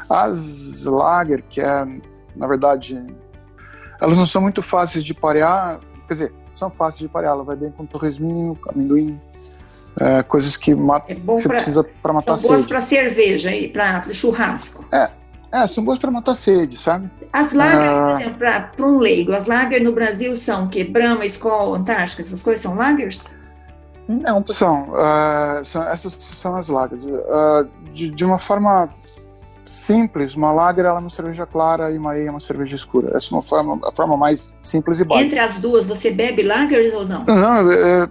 As 0.10 0.86
lager, 0.86 1.44
que 1.48 1.62
é, 1.62 1.86
na 2.36 2.48
verdade, 2.48 3.00
elas 4.02 4.18
não 4.18 4.26
são 4.26 4.42
muito 4.42 4.62
fáceis 4.62 5.04
de 5.04 5.14
parear, 5.14 5.80
quer 6.08 6.14
dizer, 6.14 6.34
são 6.54 6.70
fáceis 6.70 7.00
de 7.00 7.08
parear, 7.08 7.34
ela 7.34 7.44
vai 7.44 7.56
bem 7.56 7.72
com 7.72 7.86
torresminho, 7.86 8.56
com 8.56 8.72
amendoim, 8.72 9.20
é, 10.00 10.24
coisas 10.24 10.56
que 10.56 10.72
é 10.72 10.76
você 10.76 11.48
pra, 11.48 11.56
precisa 11.56 11.84
para 12.02 12.14
matar 12.14 12.38
são 12.38 12.50
boas 12.50 12.66
para 12.66 12.80
cerveja 12.80 13.52
e 13.52 13.68
para 13.68 14.12
churrasco. 14.14 14.86
É, 14.94 15.10
é, 15.52 15.68
são 15.68 15.84
boas 15.84 16.00
para 16.00 16.12
matar 16.12 16.36
sede, 16.36 16.78
sabe? 16.78 17.10
As 17.34 17.54
lager, 17.54 17.90
ah, 17.90 18.12
por 18.12 18.22
exemplo, 18.22 18.38
para 18.38 18.86
um 18.86 18.98
leigo, 18.98 19.34
as 19.34 19.46
lager 19.46 19.84
no 19.84 19.94
Brasil 19.94 20.36
são 20.36 20.66
o 20.66 20.70
quê? 20.70 20.84
Brahma, 20.84 21.26
Skol, 21.26 21.76
Antártica, 21.76 22.22
essas 22.22 22.42
coisas 22.42 22.62
são 22.62 22.76
lagers? 22.76 23.36
Não. 24.08 24.42
Porque... 24.42 24.54
São, 24.54 24.90
uh, 24.90 25.66
são, 25.66 25.84
essas 25.84 26.16
são 26.20 26.56
as 26.56 26.68
lagers. 26.68 27.04
Uh, 27.04 27.68
de, 27.94 28.10
de, 28.10 28.26
uma 28.26 28.40
forma 28.40 28.90
simples, 29.70 30.36
uma 30.36 30.52
lager 30.52 30.86
é 30.86 30.92
uma 30.92 31.10
cerveja 31.10 31.46
clara 31.46 31.92
e 31.92 31.98
uma 31.98 32.12
ale 32.12 32.26
é 32.26 32.32
uma 32.32 32.40
cerveja 32.40 32.76
escura. 32.76 33.16
Essa 33.16 33.34
é 33.34 33.36
uma 33.36 33.42
forma, 33.42 33.80
a 33.88 33.92
forma 33.92 34.18
mais 34.18 34.54
simples 34.60 35.00
e 35.00 35.04
básica. 35.04 35.28
Entre 35.28 35.40
as 35.40 35.60
duas, 35.60 35.86
você 35.86 36.10
bebe 36.10 36.42
lagers 36.42 36.94
ou 36.94 37.08
não? 37.08 37.24
Não, 37.26 37.72
eu, 37.72 38.10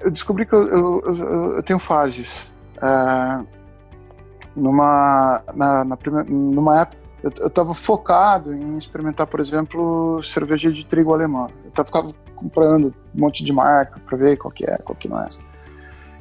eu 0.00 0.10
descobri 0.10 0.44
que 0.44 0.52
eu, 0.52 0.66
eu, 0.68 1.56
eu 1.56 1.62
tenho 1.62 1.78
fases. 1.78 2.28
Uh, 2.76 3.46
numa, 4.56 5.42
na, 5.54 5.84
na 5.84 5.96
primeira, 5.96 6.28
numa 6.28 6.80
época 6.80 7.06
eu 7.22 7.46
estava 7.46 7.74
focado 7.74 8.52
em 8.52 8.78
experimentar, 8.78 9.26
por 9.26 9.40
exemplo, 9.40 10.20
cerveja 10.22 10.70
de 10.70 10.84
trigo 10.84 11.12
alemã. 11.12 11.48
Eu 11.64 11.70
tava, 11.70 11.86
ficava 11.86 12.12
comprando 12.34 12.94
um 13.14 13.20
monte 13.20 13.42
de 13.42 13.52
marca 13.52 14.00
para 14.06 14.16
ver 14.16 14.36
qual 14.36 14.52
que 14.52 14.64
é, 14.64 14.76
qual 14.78 14.94
que 14.94 15.08
não 15.08 15.20
é. 15.20 15.28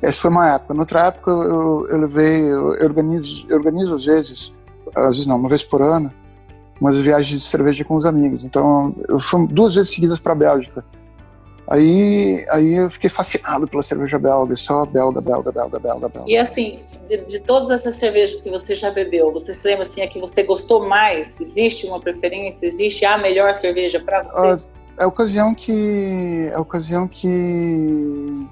Essa 0.01 0.21
foi 0.21 0.31
uma 0.31 0.55
época. 0.55 0.73
Noutra 0.73 1.05
época 1.07 1.31
eu, 1.31 1.87
eu 1.89 1.97
levei, 1.97 2.51
eu 2.51 2.67
organizo, 2.83 3.45
eu 3.49 3.57
organizo 3.57 3.95
às 3.95 4.05
vezes, 4.05 4.53
às 4.95 5.11
vezes 5.11 5.27
não, 5.27 5.37
uma 5.37 5.49
vez 5.49 5.63
por 5.63 5.81
ano, 5.81 6.11
umas 6.79 6.99
viagens 6.99 7.41
de 7.41 7.47
cerveja 7.47 7.83
com 7.83 7.95
os 7.95 8.05
amigos. 8.05 8.43
Então, 8.43 8.95
eu 9.07 9.19
fui 9.19 9.47
duas 9.47 9.75
vezes 9.75 9.93
seguidas 9.93 10.19
para 10.19 10.33
a 10.33 10.35
Bélgica. 10.35 10.83
Aí, 11.67 12.45
aí 12.49 12.75
eu 12.75 12.91
fiquei 12.91 13.09
fascinado 13.09 13.67
pela 13.67 13.81
cerveja 13.81 14.19
belga, 14.19 14.55
só 14.55 14.85
belga, 14.85 15.19
belga, 15.19 15.51
belga, 15.51 15.79
belga, 15.79 16.09
belga. 16.09 16.29
E 16.29 16.37
assim, 16.37 16.79
de, 17.07 17.17
de, 17.25 17.39
todas 17.39 17.71
essas 17.71 17.95
cervejas 17.95 18.39
que 18.41 18.51
você 18.51 18.75
já 18.75 18.91
bebeu, 18.91 19.31
você 19.31 19.51
se 19.51 19.67
lembra 19.67 19.81
assim, 19.81 20.03
a 20.03 20.07
que 20.07 20.19
você 20.19 20.43
gostou 20.43 20.87
mais? 20.87 21.41
Existe 21.41 21.87
uma 21.87 21.99
preferência? 21.99 22.67
Existe 22.67 23.03
a 23.03 23.17
melhor 23.17 23.55
cerveja 23.55 23.99
para 23.99 24.23
você? 24.23 24.67
é 24.97 25.03
a 25.03 25.07
ocasião 25.07 25.53
que 25.53 26.49
é 26.51 26.55
a 26.55 26.59
ocasião 26.59 27.07
que 27.07 28.47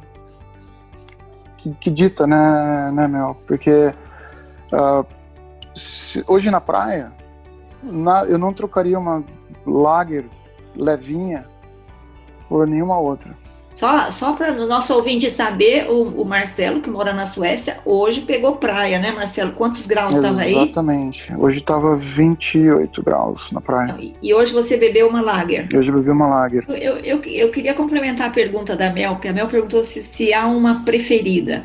que, 1.57 1.69
que 1.75 1.89
dita, 1.89 2.27
né, 2.27 2.91
né, 2.93 3.07
Mel? 3.07 3.37
Porque 3.47 3.93
uh, 4.73 5.05
se, 5.75 6.23
hoje 6.27 6.49
na 6.51 6.61
praia 6.61 7.11
na, 7.83 8.25
eu 8.25 8.37
não 8.37 8.53
trocaria 8.53 8.97
uma 8.97 9.23
lager 9.65 10.25
levinha 10.75 11.45
por 12.47 12.67
nenhuma 12.67 12.99
outra. 12.99 13.35
Só, 13.75 14.11
só 14.11 14.33
para 14.33 14.51
o 14.51 14.67
nosso 14.67 14.93
ouvinte 14.93 15.29
saber, 15.31 15.89
o, 15.89 16.21
o, 16.21 16.25
Marcelo, 16.25 16.79
que 16.79 16.89
mora 16.89 17.11
na 17.11 17.25
Suécia, 17.25 17.79
hoje 17.83 18.21
pegou 18.21 18.57
praia, 18.57 18.99
né, 18.99 19.11
Marcelo? 19.11 19.53
Quantos 19.53 19.87
graus 19.87 20.13
estava 20.13 20.41
aí? 20.41 20.55
Exatamente. 20.55 21.33
Hoje 21.35 21.57
estava 21.57 21.95
28 21.95 23.01
graus 23.01 23.51
na 23.51 23.59
praia. 23.59 23.97
E, 24.21 24.33
hoje 24.33 24.53
você 24.53 24.77
bebeu 24.77 25.07
uma 25.07 25.21
lager? 25.21 25.67
Hoje 25.75 25.89
eu 25.89 25.95
bebi 25.95 26.11
uma 26.11 26.27
lager. 26.27 26.63
Eu, 26.69 26.97
eu, 26.97 27.21
eu, 27.23 27.51
queria 27.51 27.73
complementar 27.73 28.27
a 28.27 28.31
pergunta 28.31 28.75
da 28.75 28.91
Mel, 28.91 29.13
porque 29.13 29.27
a 29.27 29.33
Mel 29.33 29.47
perguntou 29.47 29.83
se, 29.83 30.03
se 30.03 30.33
há 30.33 30.45
uma 30.45 30.85
preferida. 30.85 31.63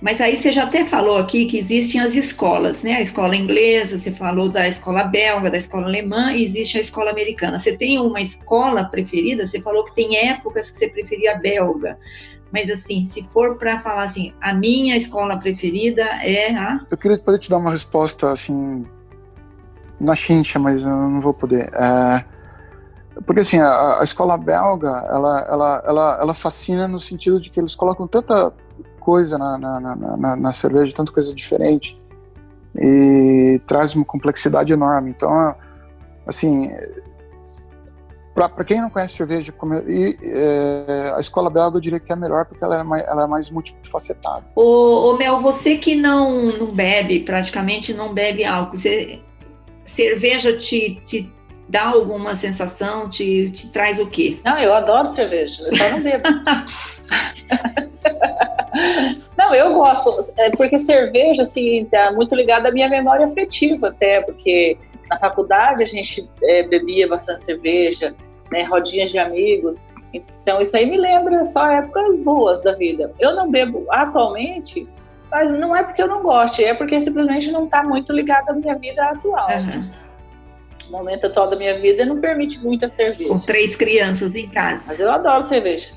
Mas 0.00 0.20
aí 0.20 0.36
você 0.36 0.52
já 0.52 0.64
até 0.64 0.84
falou 0.84 1.16
aqui 1.16 1.46
que 1.46 1.56
existem 1.56 2.00
as 2.00 2.14
escolas, 2.14 2.82
né? 2.82 2.96
A 2.96 3.00
escola 3.00 3.34
inglesa, 3.34 3.96
você 3.96 4.12
falou 4.12 4.50
da 4.50 4.68
escola 4.68 5.04
belga, 5.04 5.50
da 5.50 5.56
escola 5.56 5.86
alemã, 5.86 6.32
e 6.32 6.44
existe 6.44 6.76
a 6.76 6.80
escola 6.80 7.10
americana. 7.10 7.58
Você 7.58 7.74
tem 7.76 7.98
uma 7.98 8.20
escola 8.20 8.84
preferida? 8.84 9.46
Você 9.46 9.60
falou 9.60 9.84
que 9.84 9.94
tem 9.94 10.16
épocas 10.28 10.70
que 10.70 10.76
você 10.76 10.88
preferia 10.88 11.34
a 11.34 11.38
belga. 11.38 11.98
Mas 12.52 12.70
assim, 12.70 13.04
se 13.04 13.22
for 13.24 13.56
para 13.56 13.80
falar 13.80 14.04
assim, 14.04 14.32
a 14.40 14.52
minha 14.52 14.96
escola 14.96 15.38
preferida 15.38 16.02
é 16.22 16.54
a. 16.54 16.80
Eu 16.90 16.96
queria 16.96 17.18
poder 17.18 17.38
te 17.38 17.48
dar 17.48 17.56
uma 17.56 17.70
resposta 17.70 18.30
assim 18.30 18.86
na 19.98 20.14
chincha, 20.14 20.58
mas 20.58 20.82
eu 20.82 20.88
não 20.88 21.20
vou 21.20 21.32
poder. 21.32 21.70
É... 21.74 22.24
Porque 23.24 23.40
assim, 23.40 23.58
a, 23.58 24.00
a, 24.00 24.04
escola 24.04 24.36
belga, 24.36 24.90
ela, 25.10 25.46
ela, 25.50 25.84
ela, 25.86 26.18
ela 26.20 26.34
fascina 26.34 26.86
no 26.86 27.00
sentido 27.00 27.40
de 27.40 27.48
que 27.48 27.58
eles 27.58 27.74
colocam 27.74 28.06
tanta 28.06 28.52
coisa 29.06 29.38
na, 29.38 29.56
na, 29.56 29.80
na, 29.80 30.36
na 30.36 30.52
cerveja, 30.52 30.92
tanta 30.92 31.12
coisa 31.12 31.32
diferente 31.32 31.96
e 32.76 33.60
traz 33.64 33.94
uma 33.94 34.04
complexidade 34.04 34.72
enorme. 34.72 35.10
Então, 35.10 35.54
assim, 36.26 36.72
para 38.34 38.64
quem 38.64 38.80
não 38.80 38.90
conhece 38.90 39.14
cerveja, 39.14 39.54
e, 39.86 40.18
é, 40.20 41.12
a 41.16 41.20
escola 41.20 41.48
belga 41.48 41.76
eu 41.76 41.80
diria 41.80 42.00
que 42.00 42.12
é 42.12 42.16
melhor 42.16 42.46
porque 42.46 42.64
ela 42.64 42.80
é 42.80 42.82
mais, 42.82 43.04
ela 43.04 43.22
é 43.22 43.26
mais 43.28 43.48
multifacetada. 43.48 44.44
Ô, 44.56 45.12
ô, 45.12 45.16
Mel, 45.16 45.38
você 45.38 45.76
que 45.76 45.94
não, 45.94 46.52
não 46.58 46.66
bebe, 46.66 47.20
praticamente 47.20 47.94
não 47.94 48.12
bebe 48.12 48.44
álcool, 48.44 48.76
você, 48.76 49.20
cerveja 49.84 50.58
te, 50.58 50.98
te 51.06 51.32
dá 51.68 51.84
alguma 51.86 52.34
sensação, 52.34 53.08
te, 53.08 53.50
te 53.50 53.70
traz 53.70 54.00
o 54.00 54.06
quê? 54.08 54.38
Não, 54.44 54.58
eu 54.58 54.74
adoro 54.74 55.06
cerveja, 55.06 55.62
eu 55.62 55.76
só 55.76 55.90
não 55.90 56.02
bebo. 56.02 56.24
Não, 59.36 59.54
eu 59.54 59.72
gosto, 59.72 60.14
é 60.36 60.50
porque 60.50 60.76
cerveja, 60.76 61.42
assim, 61.42 61.84
tá 61.86 62.12
muito 62.12 62.34
ligada 62.34 62.68
à 62.68 62.72
minha 62.72 62.88
memória 62.88 63.26
afetiva 63.26 63.88
até, 63.88 64.20
porque 64.22 64.76
na 65.08 65.18
faculdade 65.18 65.82
a 65.82 65.86
gente 65.86 66.28
é, 66.42 66.62
bebia 66.62 67.08
bastante 67.08 67.42
cerveja, 67.42 68.14
né, 68.52 68.64
rodinhas 68.64 69.10
de 69.10 69.18
amigos, 69.18 69.76
então 70.12 70.60
isso 70.60 70.76
aí 70.76 70.86
me 70.86 70.96
lembra 70.96 71.44
só 71.44 71.68
épocas 71.70 72.18
boas 72.18 72.62
da 72.62 72.72
vida. 72.72 73.12
Eu 73.18 73.34
não 73.34 73.50
bebo 73.50 73.86
atualmente, 73.90 74.86
mas 75.30 75.50
não 75.50 75.74
é 75.74 75.82
porque 75.82 76.02
eu 76.02 76.08
não 76.08 76.22
goste, 76.22 76.64
é 76.64 76.74
porque 76.74 77.00
simplesmente 77.00 77.50
não 77.50 77.64
está 77.64 77.82
muito 77.82 78.12
ligado 78.12 78.50
à 78.50 78.52
minha 78.52 78.74
vida 78.76 79.04
atual. 79.04 79.48
Uhum. 79.50 79.90
O 80.88 80.92
momento 80.92 81.26
atual 81.26 81.50
da 81.50 81.56
minha 81.56 81.78
vida 81.80 82.04
não 82.04 82.20
permite 82.20 82.60
muita 82.60 82.88
cerveja. 82.88 83.28
Com 83.28 83.40
três 83.40 83.74
crianças 83.74 84.36
em 84.36 84.48
casa. 84.48 84.90
Mas 84.90 85.00
eu 85.00 85.10
adoro 85.10 85.42
cerveja. 85.42 85.88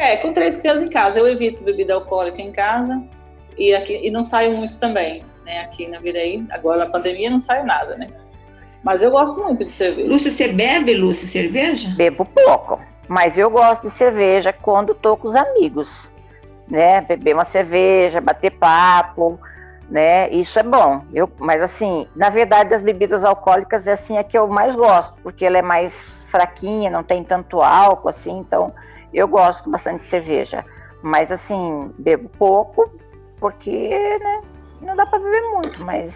É, 0.00 0.16
com 0.16 0.32
três 0.32 0.56
crianças 0.56 0.88
em 0.88 0.90
casa. 0.90 1.18
Eu 1.18 1.28
evito 1.28 1.62
bebida 1.62 1.92
alcoólica 1.92 2.40
em 2.40 2.50
casa 2.50 3.02
e, 3.58 3.74
aqui, 3.74 4.00
e 4.02 4.10
não 4.10 4.24
saio 4.24 4.56
muito 4.56 4.78
também, 4.78 5.22
né? 5.44 5.60
Aqui 5.60 5.86
na 5.86 6.00
Viraí, 6.00 6.42
agora 6.50 6.86
na 6.86 6.90
pandemia 6.90 7.28
não 7.28 7.38
saio 7.38 7.66
nada, 7.66 7.98
né? 7.98 8.08
Mas 8.82 9.02
eu 9.02 9.10
gosto 9.10 9.42
muito 9.42 9.62
de 9.62 9.70
cerveja. 9.70 10.08
Lúcia, 10.08 10.30
você 10.30 10.48
bebe, 10.48 10.94
Lúcia, 10.94 11.28
cerveja? 11.28 11.92
Bebo 11.98 12.24
pouco, 12.24 12.80
mas 13.08 13.36
eu 13.36 13.50
gosto 13.50 13.90
de 13.90 13.94
cerveja 13.94 14.54
quando 14.54 14.94
tô 14.94 15.18
com 15.18 15.28
os 15.28 15.36
amigos, 15.36 16.10
né? 16.66 17.02
Beber 17.02 17.34
uma 17.34 17.44
cerveja, 17.44 18.22
bater 18.22 18.52
papo, 18.52 19.38
né? 19.90 20.30
Isso 20.30 20.58
é 20.58 20.62
bom. 20.62 21.04
Eu, 21.12 21.30
mas 21.38 21.60
assim, 21.60 22.08
na 22.16 22.30
verdade, 22.30 22.70
das 22.70 22.82
bebidas 22.82 23.22
alcoólicas 23.22 23.86
é 23.86 23.92
assim 23.92 24.16
a 24.16 24.24
que 24.24 24.38
eu 24.38 24.48
mais 24.48 24.74
gosto, 24.74 25.12
porque 25.22 25.44
ela 25.44 25.58
é 25.58 25.62
mais 25.62 25.92
fraquinha, 26.30 26.88
não 26.88 27.02
tem 27.02 27.22
tanto 27.22 27.60
álcool, 27.60 28.08
assim, 28.08 28.38
então 28.38 28.72
eu 29.12 29.28
gosto 29.28 29.68
bastante 29.70 30.02
de 30.02 30.08
cerveja, 30.08 30.64
mas 31.02 31.30
assim, 31.30 31.92
bebo 31.98 32.28
pouco, 32.38 32.90
porque 33.38 33.88
né, 34.18 34.40
não 34.80 34.96
dá 34.96 35.06
para 35.06 35.18
beber 35.18 35.42
muito, 35.52 35.84
mas, 35.84 36.14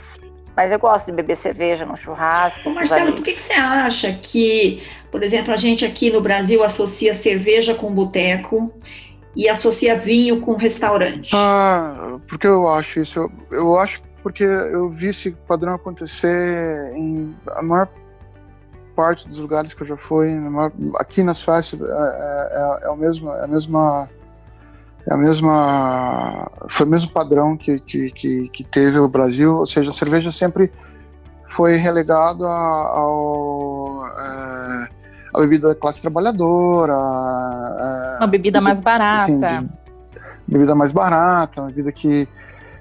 mas 0.57 0.71
eu 0.71 0.79
gosto 0.79 1.07
de 1.07 1.13
beber 1.13 1.37
cerveja 1.37 1.85
no 1.85 1.97
churrasco. 1.97 2.71
Marcelo, 2.71 3.15
por 3.15 3.23
que, 3.23 3.33
que 3.33 3.43
você 3.43 3.55
acha 3.55 4.13
que, 4.13 4.83
por 5.11 5.23
exemplo, 5.23 5.53
a 5.53 5.57
gente 5.57 5.85
aqui 5.85 6.11
no 6.11 6.21
Brasil 6.21 6.63
associa 6.63 7.15
cerveja 7.15 7.75
com 7.75 7.93
boteco 7.93 8.73
e 9.37 9.49
associa 9.49 9.97
vinho 9.97 10.41
com 10.41 10.55
restaurante? 10.55 11.31
Ah, 11.35 12.19
porque 12.29 12.47
eu 12.47 12.69
acho 12.69 13.01
isso. 13.01 13.19
Eu, 13.19 13.33
eu 13.51 13.79
acho 13.79 14.01
porque 14.23 14.43
eu 14.43 14.89
vi 14.89 15.09
esse 15.09 15.33
padrão 15.33 15.75
acontecer 15.75 16.93
em 16.95 17.37
a 17.55 17.63
maior 17.63 17.89
parte 18.95 19.29
dos 19.29 19.39
lugares 19.39 19.75
que 19.75 19.83
eu 19.83 19.87
já 19.87 19.97
fui, 19.97 20.31
aqui 20.99 21.23
na 21.23 21.35
Suécia 21.35 21.79
é, 21.81 22.83
é, 22.83 22.87
é, 22.87 22.91
o 22.91 22.97
mesmo, 22.97 23.31
é 23.31 23.45
a 23.45 23.47
mesma 23.47 24.09
é 25.07 25.13
a 25.13 25.17
mesma 25.17 26.51
foi 26.69 26.87
o 26.87 26.89
mesmo 26.89 27.11
padrão 27.11 27.57
que, 27.57 27.79
que, 27.81 28.11
que, 28.11 28.49
que 28.49 28.65
teve 28.65 28.99
o 28.99 29.09
Brasil, 29.09 29.57
ou 29.57 29.67
seja, 29.67 29.91
a 29.91 29.93
cerveja 29.93 30.31
sempre 30.31 30.73
foi 31.45 31.77
relegado 31.77 32.47
ao 32.47 34.07
é, 34.07 34.89
a 35.35 35.41
bebida 35.41 35.69
da 35.69 35.75
classe 35.75 36.01
trabalhadora, 36.01 36.95
é, 36.95 38.17
uma 38.19 38.27
bebida 38.27 38.61
mais 38.61 38.81
barata, 38.81 39.25
assim, 39.25 39.69
bebida 40.47 40.75
mais 40.75 40.93
barata, 40.93 41.61
uma 41.61 41.69
bebida 41.69 41.93
que 41.93 42.29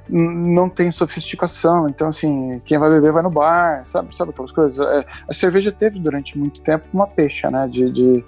não 0.10 0.70
tem 0.70 0.92
sofisticação. 0.92 1.88
Então, 1.88 2.10
assim, 2.10 2.62
quem 2.66 2.78
vai 2.78 2.90
beber 2.90 3.12
vai 3.12 3.24
no 3.24 3.30
bar, 3.30 3.86
sabe, 3.86 4.16
sabe 4.16 4.32
aquelas 4.32 4.52
coisas? 4.52 4.86
É, 4.86 5.06
a 5.28 5.34
cerveja 5.34 5.72
teve 5.72 6.00
durante 6.00 6.38
muito 6.38 6.62
tempo 6.62 6.86
uma 6.94 7.08
peixa, 7.08 7.50
né? 7.50 7.68
De, 7.68 7.90
de, 7.92 8.26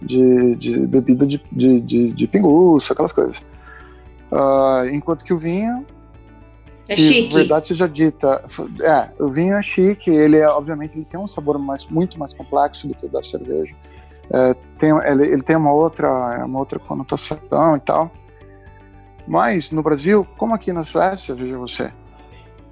de, 0.00 0.54
de 0.56 0.86
bebida 0.86 1.26
de, 1.26 1.42
de, 1.52 1.80
de, 1.80 2.12
de 2.12 2.26
pinguço, 2.26 2.92
aquelas 2.92 3.12
coisas. 3.12 3.38
Uh, 4.30 4.88
enquanto 4.92 5.24
que 5.24 5.32
o 5.32 5.38
vinho. 5.38 5.84
É 6.88 6.96
chique. 6.96 7.32
verdade 7.32 7.68
seja 7.68 7.88
dita, 7.88 8.44
é, 8.82 9.22
o 9.22 9.28
vinho 9.28 9.54
é 9.54 9.62
chique, 9.62 10.10
ele 10.10 10.36
é, 10.36 10.48
obviamente, 10.48 10.98
ele 10.98 11.04
tem 11.04 11.18
um 11.18 11.28
sabor 11.28 11.56
mais, 11.56 11.86
muito 11.86 12.18
mais 12.18 12.34
complexo 12.34 12.88
do 12.88 12.94
que 12.94 13.06
o 13.06 13.08
da 13.08 13.22
cerveja. 13.22 13.72
É, 14.30 14.54
tem, 14.78 14.90
ele, 14.90 15.26
ele 15.28 15.42
tem 15.42 15.54
uma 15.54 15.72
outra, 15.72 16.44
uma 16.44 16.58
outra 16.58 16.80
conotação 16.80 17.38
e 17.76 17.80
tal. 17.80 18.10
Mas 19.26 19.70
no 19.70 19.82
Brasil, 19.82 20.26
como 20.36 20.54
aqui 20.54 20.72
na 20.72 20.84
Suécia, 20.84 21.34
veja 21.34 21.56
você, 21.56 21.92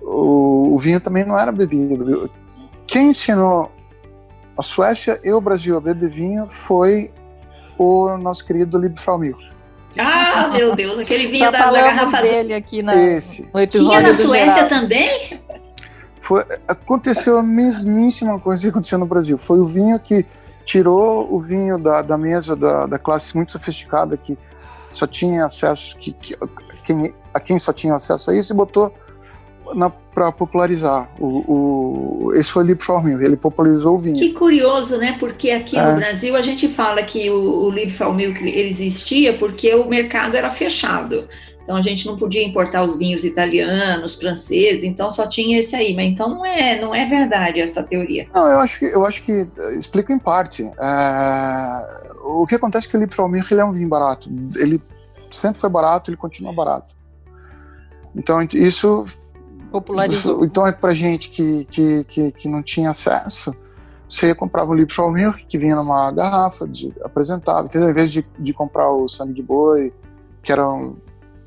o, 0.02 0.74
o 0.74 0.78
vinho 0.78 1.00
também 1.00 1.24
não 1.24 1.38
era 1.38 1.52
bebido. 1.52 2.30
Quem 2.86 3.10
ensinou 3.10 3.70
a 4.56 4.62
Suécia 4.62 5.18
e 5.22 5.32
o 5.32 5.40
Brasil 5.40 5.76
a 5.76 5.80
beber 5.80 6.08
vinho 6.08 6.48
foi 6.48 7.10
o 7.78 8.16
nosso 8.18 8.44
querido 8.44 8.78
Liebfraumil. 8.78 9.36
Ah, 9.98 10.48
meu 10.52 10.74
Deus, 10.76 10.98
aquele 10.98 11.26
vinho 11.26 11.50
da, 11.50 11.70
da 11.70 11.80
garrafa 11.80 12.22
dele 12.22 12.54
aqui 12.54 12.82
na, 12.82 12.94
Esse. 12.94 13.48
no 13.52 13.60
episódio 13.60 13.98
Tinha 13.98 14.12
na 14.12 14.14
Suécia 14.14 14.54
geral. 14.54 14.68
também? 14.68 15.40
Foi, 16.20 16.44
aconteceu 16.68 17.38
a 17.38 17.42
mesmíssima 17.42 18.38
coisa 18.38 18.62
que 18.62 18.68
aconteceu 18.68 18.98
no 18.98 19.06
Brasil. 19.06 19.38
Foi 19.38 19.58
o 19.58 19.64
vinho 19.64 19.98
que 19.98 20.26
tirou 20.64 21.32
o 21.34 21.40
vinho 21.40 21.78
da, 21.78 22.02
da 22.02 22.16
mesa 22.18 22.54
da, 22.54 22.86
da 22.86 22.98
classe 22.98 23.34
muito 23.34 23.52
sofisticada 23.52 24.16
que 24.16 24.38
só 24.92 25.06
tinha 25.06 25.44
acesso 25.44 25.96
que, 25.96 26.12
que 26.12 26.36
quem, 26.84 27.14
a 27.32 27.40
quem 27.40 27.58
só 27.58 27.72
tinha 27.72 27.94
acesso 27.94 28.30
a 28.30 28.36
isso 28.36 28.52
e 28.52 28.56
botou 28.56 28.92
para 30.12 30.32
popularizar 30.32 31.08
o, 31.18 32.26
o, 32.26 32.32
esse 32.34 32.50
foi 32.50 32.64
o 32.64 32.66
Liebfraumil, 32.66 33.22
ele 33.22 33.36
popularizou 33.36 33.96
o 33.96 33.98
vinho. 33.98 34.16
Que 34.16 34.32
curioso, 34.32 34.98
né? 34.98 35.16
Porque 35.20 35.50
aqui 35.50 35.78
é. 35.78 35.90
no 35.90 35.96
Brasil 35.96 36.34
a 36.34 36.40
gente 36.40 36.68
fala 36.68 37.02
que 37.02 37.30
o, 37.30 37.66
o 37.66 37.70
Liebfraumil 37.70 38.34
ele 38.36 38.68
existia 38.68 39.38
porque 39.38 39.72
o 39.74 39.88
mercado 39.88 40.36
era 40.36 40.50
fechado. 40.50 41.28
Então 41.70 41.78
a 41.78 41.82
gente 41.82 42.04
não 42.04 42.16
podia 42.16 42.44
importar 42.44 42.82
os 42.82 42.96
vinhos 42.96 43.24
italianos, 43.24 44.16
franceses, 44.16 44.82
então 44.82 45.08
só 45.08 45.28
tinha 45.28 45.60
esse 45.60 45.76
aí. 45.76 45.94
Mas 45.94 46.06
então 46.06 46.28
não 46.28 46.44
é, 46.44 46.80
não 46.80 46.92
é 46.92 47.04
verdade 47.04 47.60
essa 47.60 47.80
teoria. 47.80 48.26
Não, 48.34 48.48
eu 48.48 48.58
acho 48.58 48.80
que 48.80 48.86
eu 48.86 49.06
acho 49.06 49.22
que 49.22 49.48
eh, 49.56 49.74
explico 49.76 50.12
em 50.12 50.18
parte. 50.18 50.64
É, 50.64 52.10
o 52.24 52.44
que 52.44 52.56
acontece 52.56 52.88
é 52.88 52.90
que 52.90 52.96
o 52.96 53.36
ele 53.52 53.60
é 53.60 53.64
um 53.64 53.70
vinho 53.70 53.88
barato. 53.88 54.28
Ele 54.56 54.82
sempre 55.30 55.60
foi 55.60 55.70
barato, 55.70 56.10
ele 56.10 56.16
continua 56.16 56.52
barato. 56.52 56.92
Então 58.16 58.42
isso 58.52 59.04
popularizou. 59.70 60.44
Então 60.44 60.66
é 60.66 60.72
para 60.72 60.92
gente 60.92 61.30
que, 61.30 61.66
que, 61.66 62.02
que, 62.02 62.32
que 62.32 62.48
não 62.48 62.64
tinha 62.64 62.90
acesso 62.90 63.54
você 64.08 64.34
comprava 64.34 64.72
um 64.72 64.74
Liebfraumilch 64.74 65.46
que 65.48 65.56
vinha 65.56 65.76
numa 65.76 66.10
garrafa 66.10 66.66
de, 66.66 66.92
apresentável, 67.04 67.66
entendeu? 67.66 67.90
Em 67.90 67.94
vez 67.94 68.10
de, 68.10 68.26
de 68.40 68.52
comprar 68.52 68.90
o 68.90 69.06
sangue 69.06 69.34
de 69.34 69.40
boi, 69.40 69.94
que 70.42 70.50
era, 70.50 70.68
um, 70.68 70.96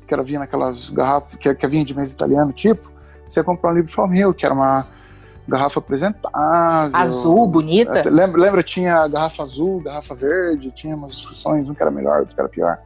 que 0.06 0.14
era 0.14 0.22
vinha 0.22 0.40
naquelas 0.40 0.90
garrafas, 0.90 1.38
que, 1.38 1.54
que 1.54 1.66
vinha 1.66 1.84
de 1.84 1.94
mesa 1.94 2.12
italiano, 2.12 2.52
tipo, 2.52 2.90
você 3.26 3.40
ia 3.40 3.44
comprar 3.44 3.72
um 3.72 3.74
Liebfraumilch, 3.74 4.38
que 4.38 4.44
era 4.44 4.54
uma 4.54 4.86
garrafa 5.46 5.78
apresentável. 5.78 6.96
Azul, 6.96 7.46
bonita. 7.46 8.08
Lembra, 8.08 8.40
lembra, 8.40 8.62
tinha 8.62 9.06
garrafa 9.08 9.42
azul, 9.42 9.80
garrafa 9.82 10.14
verde, 10.14 10.70
tinha 10.70 10.94
umas 10.94 11.14
discussões, 11.14 11.68
um 11.68 11.74
que 11.74 11.82
era 11.82 11.90
melhor, 11.90 12.20
outro 12.20 12.34
que 12.34 12.40
era 12.40 12.48
pior. 12.48 12.78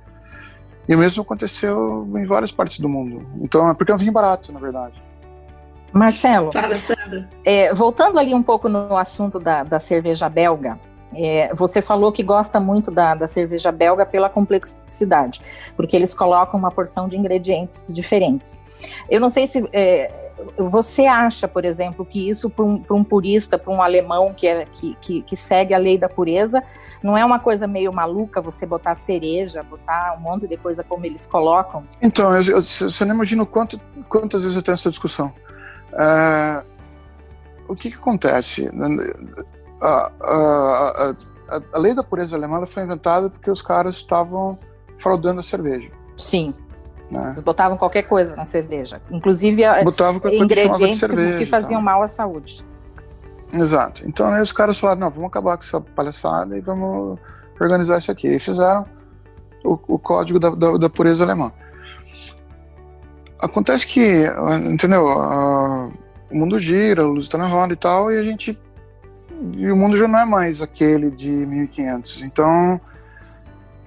E 0.88 0.94
o 0.94 0.98
mesmo 0.98 1.22
aconteceu 1.22 2.08
em 2.16 2.24
várias 2.24 2.50
partes 2.50 2.80
do 2.80 2.88
mundo. 2.88 3.26
Então, 3.40 3.68
é 3.68 3.74
porque 3.74 3.92
é 3.92 3.94
um 3.94 3.98
vinho 3.98 4.12
barato, 4.12 4.52
na 4.52 4.58
verdade. 4.58 5.02
Marcelo, 5.92 6.52
Fala. 6.52 6.76
É, 7.44 7.72
voltando 7.74 8.18
ali 8.18 8.34
um 8.34 8.42
pouco 8.42 8.68
no 8.68 8.96
assunto 8.96 9.38
da, 9.38 9.62
da 9.62 9.80
cerveja 9.80 10.28
belga, 10.28 10.78
é, 11.14 11.52
você 11.54 11.80
falou 11.80 12.12
que 12.12 12.22
gosta 12.22 12.60
muito 12.60 12.90
da, 12.90 13.14
da, 13.14 13.26
cerveja 13.26 13.72
belga 13.72 14.04
pela 14.04 14.28
complexidade, 14.28 15.40
porque 15.76 15.96
eles 15.96 16.14
colocam 16.14 16.58
uma 16.58 16.70
porção 16.70 17.08
de 17.08 17.16
ingredientes 17.16 17.82
diferentes. 17.88 18.58
Eu 19.08 19.20
não 19.20 19.30
sei 19.30 19.46
se 19.46 19.68
é, 19.72 20.10
você 20.56 21.06
acha, 21.06 21.48
por 21.48 21.64
exemplo, 21.64 22.04
que 22.04 22.28
isso 22.28 22.48
para 22.48 22.64
um, 22.64 22.82
um, 22.90 23.02
purista, 23.02 23.58
para 23.58 23.72
um 23.72 23.82
alemão 23.82 24.32
que, 24.32 24.46
é, 24.46 24.66
que, 24.66 24.96
que, 25.00 25.22
que, 25.22 25.36
segue 25.36 25.74
a 25.74 25.78
lei 25.78 25.98
da 25.98 26.08
pureza, 26.08 26.62
não 27.02 27.16
é 27.16 27.24
uma 27.24 27.40
coisa 27.40 27.66
meio 27.66 27.92
maluca 27.92 28.40
você 28.40 28.64
botar 28.64 28.94
cereja, 28.94 29.62
botar 29.62 30.16
um 30.16 30.20
monte 30.20 30.46
de 30.46 30.56
coisa 30.56 30.84
como 30.84 31.04
eles 31.04 31.26
colocam? 31.26 31.82
Então, 32.00 32.34
eu, 32.36 32.56
eu, 32.56 32.62
você 32.62 33.04
não 33.04 33.14
imagina 33.14 33.44
quanto, 33.44 33.80
quantas 34.08 34.42
vezes 34.42 34.56
eu 34.56 34.62
tenho 34.62 34.74
essa 34.74 34.90
discussão. 34.90 35.32
Uh, 35.92 36.64
o 37.66 37.74
que, 37.74 37.90
que 37.90 37.96
acontece? 37.96 38.70
A, 39.80 40.12
a, 40.20 41.14
a, 41.50 41.60
a, 41.74 41.78
lei 41.78 41.94
da 41.94 42.02
pureza 42.02 42.36
alemã 42.36 42.64
foi 42.66 42.82
inventada 42.82 43.30
porque 43.30 43.50
os 43.50 43.62
caras 43.62 43.96
estavam 43.96 44.58
fraudando 44.96 45.40
a 45.40 45.42
cerveja. 45.42 45.90
Sim. 46.16 46.54
Né? 47.10 47.28
Eles 47.28 47.40
botavam 47.40 47.78
qualquer 47.78 48.02
coisa 48.02 48.36
na 48.36 48.44
cerveja, 48.44 49.00
inclusive 49.10 49.62
ingredientes 50.32 51.00
que, 51.00 51.38
que 51.38 51.46
faziam 51.46 51.80
mal 51.80 52.02
à 52.02 52.08
saúde. 52.08 52.64
Exato. 53.52 54.02
Então 54.06 54.28
aí 54.28 54.42
os 54.42 54.52
caras 54.52 54.78
falaram, 54.78 55.00
não, 55.00 55.10
vamos 55.10 55.28
acabar 55.28 55.56
com 55.56 55.62
essa 55.62 55.80
palhaçada 55.80 56.56
e 56.56 56.60
vamos 56.60 57.18
organizar 57.58 57.98
isso 57.98 58.10
aqui. 58.10 58.28
E 58.28 58.38
fizeram 58.38 58.84
o, 59.64 59.78
o 59.88 59.98
código 59.98 60.38
da, 60.38 60.50
da, 60.50 60.76
da 60.76 60.90
pureza 60.90 61.24
alemã. 61.24 61.50
Acontece 63.40 63.86
que, 63.86 64.24
entendeu? 64.68 65.06
o 66.30 66.36
mundo 66.36 66.58
gira, 66.58 67.02
a 67.02 67.06
luz 67.06 67.24
está 67.24 67.38
na 67.38 67.46
roda 67.46 67.72
e 67.72 67.76
tal, 67.76 68.12
e 68.12 68.18
a 68.18 68.22
gente. 68.22 68.58
E 69.52 69.70
o 69.70 69.76
mundo 69.76 69.96
já 69.96 70.08
não 70.08 70.18
é 70.18 70.24
mais 70.24 70.60
aquele 70.60 71.10
de 71.10 71.30
1500. 71.30 72.22
Então, 72.22 72.80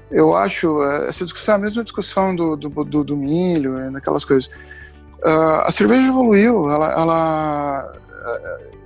eu 0.09 0.35
acho. 0.35 0.81
É, 0.83 1.09
essa 1.09 1.23
discussão 1.23 1.55
é 1.55 1.57
a 1.57 1.61
mesma 1.61 1.83
discussão 1.83 2.35
do, 2.35 2.55
do, 2.55 2.69
do, 2.69 3.03
do 3.03 3.17
milho, 3.17 3.77
é, 3.77 3.89
daquelas 3.89 4.25
coisas. 4.25 4.51
Uh, 5.25 5.61
a 5.63 5.71
cerveja 5.71 6.07
evoluiu, 6.07 6.69
ela. 6.69 6.91
ela 6.91 7.93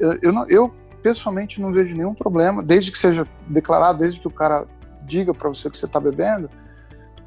é, 0.02 0.20
eu, 0.22 0.34
não, 0.34 0.48
eu, 0.50 0.74
pessoalmente, 1.02 1.62
não 1.62 1.72
vejo 1.72 1.96
nenhum 1.96 2.14
problema, 2.14 2.62
desde 2.62 2.92
que 2.92 2.98
seja 2.98 3.28
declarado, 3.48 4.00
desde 4.00 4.20
que 4.20 4.28
o 4.28 4.32
cara 4.32 4.66
diga 5.04 5.34
para 5.34 5.50
você 5.50 5.70
que 5.70 5.78
você 5.78 5.86
está 5.86 6.00
bebendo, 6.00 6.50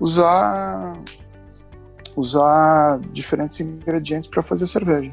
usar 0.01 0.95
usar 2.17 2.99
diferentes 3.13 3.61
ingredientes 3.61 4.29
para 4.29 4.43
fazer 4.43 4.67
cerveja. 4.67 5.13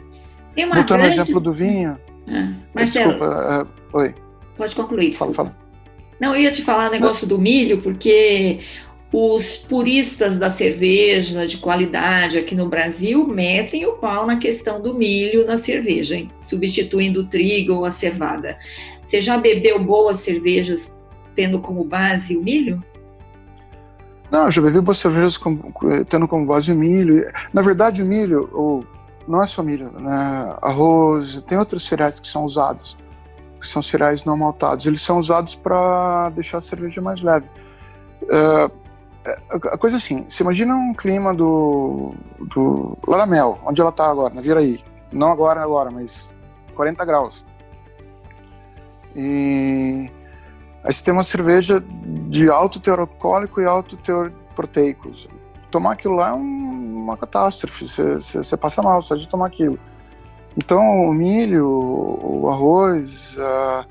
Voltando 0.56 0.86
grande... 0.88 1.04
ao 1.20 1.24
exemplo 1.24 1.40
do 1.40 1.54
vinho. 1.54 1.98
Ah, 2.28 2.54
Marcelo, 2.74 3.14
desculpa, 3.14 3.68
uh, 3.94 3.98
oi. 3.98 4.16
Pode 4.58 4.76
concluir. 4.76 5.14
Fala, 5.14 5.34
fala. 5.34 5.56
Não, 6.20 6.34
eu 6.34 6.42
ia 6.42 6.52
te 6.52 6.62
falar 6.62 6.90
o 6.90 6.92
negócio 6.92 7.28
do 7.28 7.38
milho, 7.38 7.82
porque 7.82 8.62
os 9.12 9.58
puristas 9.58 10.38
da 10.38 10.50
cerveja 10.50 11.46
de 11.48 11.58
qualidade 11.58 12.38
aqui 12.38 12.56
no 12.56 12.68
Brasil 12.68 13.26
metem 13.28 13.86
o 13.86 13.94
pau 13.94 14.26
na 14.26 14.38
questão 14.38 14.82
do 14.82 14.94
milho 14.94 15.46
na 15.46 15.58
cerveja, 15.58 16.16
hein? 16.16 16.30
substituindo 16.42 17.22
o 17.22 17.26
trigo 17.26 17.74
ou 17.74 17.86
a 17.86 17.92
cevada. 17.92 18.58
Você 19.04 19.22
já 19.22 19.38
bebeu 19.38 19.82
boas 19.82 20.20
cervejas 20.20 21.00
tendo 21.36 21.60
como 21.62 21.84
base 21.84 22.36
o 22.36 22.44
milho? 22.44 22.84
Não, 24.32 24.50
já 24.50 24.62
bebi 24.62 24.82
boas 24.82 24.98
cervejas 24.98 25.38
com, 25.38 25.58
tendo 26.10 26.28
como 26.28 26.46
base 26.46 26.72
o 26.72 26.76
milho. 26.76 27.32
Na 27.54 27.62
verdade, 27.62 28.02
o 28.02 28.06
milho, 28.06 28.50
ou, 28.52 28.86
não 29.28 29.42
é 29.42 29.48
só 29.48 29.64
milho, 29.64 29.92
né? 29.92 30.56
arroz, 30.62 31.42
tem 31.48 31.58
outros 31.58 31.86
cereais 31.86 32.20
que 32.20 32.28
são 32.28 32.44
usados, 32.46 32.98
que 33.60 33.68
são 33.68 33.82
cereais 33.82 34.24
não 34.24 34.38
maltados. 34.38 34.86
Eles 34.86 35.02
são 35.02 35.20
usados 35.20 35.56
para 35.56 36.30
deixar 36.30 36.60
a 36.60 36.62
cerveja 36.62 37.02
mais 37.02 37.22
leve. 37.22 37.48
Uh, 38.24 38.86
a 39.50 39.78
coisa 39.78 39.98
assim, 39.98 40.26
você 40.30 40.44
imagina 40.44 40.76
um 40.76 40.94
clima 40.94 41.34
do, 41.34 42.14
do 42.40 42.98
Laramel, 43.08 43.58
onde 43.66 43.82
ela 43.82 43.90
está 43.90 44.10
agora, 44.10 44.34
na 44.34 44.42
Viraí. 44.42 44.84
Não 45.12 45.32
agora, 45.32 45.62
agora, 45.62 45.90
mas 45.90 46.34
40 46.76 47.04
graus. 47.06 47.46
E 49.16 50.12
Aí 50.86 50.94
você 50.94 51.04
tem 51.04 51.12
uma 51.12 51.24
cerveja 51.24 51.84
de 52.30 52.48
alto 52.48 52.80
teor 52.80 53.00
alcoólico 53.00 53.60
e 53.60 53.66
alto 53.66 53.98
teor 53.98 54.32
proteico. 54.56 55.12
Tomar 55.76 55.92
aquilo 55.92 56.16
lá 56.16 56.30
é 56.30 56.34
um, 56.34 57.04
uma 57.04 57.18
catástrofe, 57.18 57.86
você, 57.86 58.56
passa 58.56 58.82
mal 58.82 59.02
só 59.02 59.14
de 59.14 59.28
tomar 59.28 59.48
aquilo. 59.48 59.78
Então, 60.56 61.10
o 61.10 61.14
milho, 61.14 61.68
o 61.68 62.50
arroz, 62.50 63.36
uh, 63.36 63.86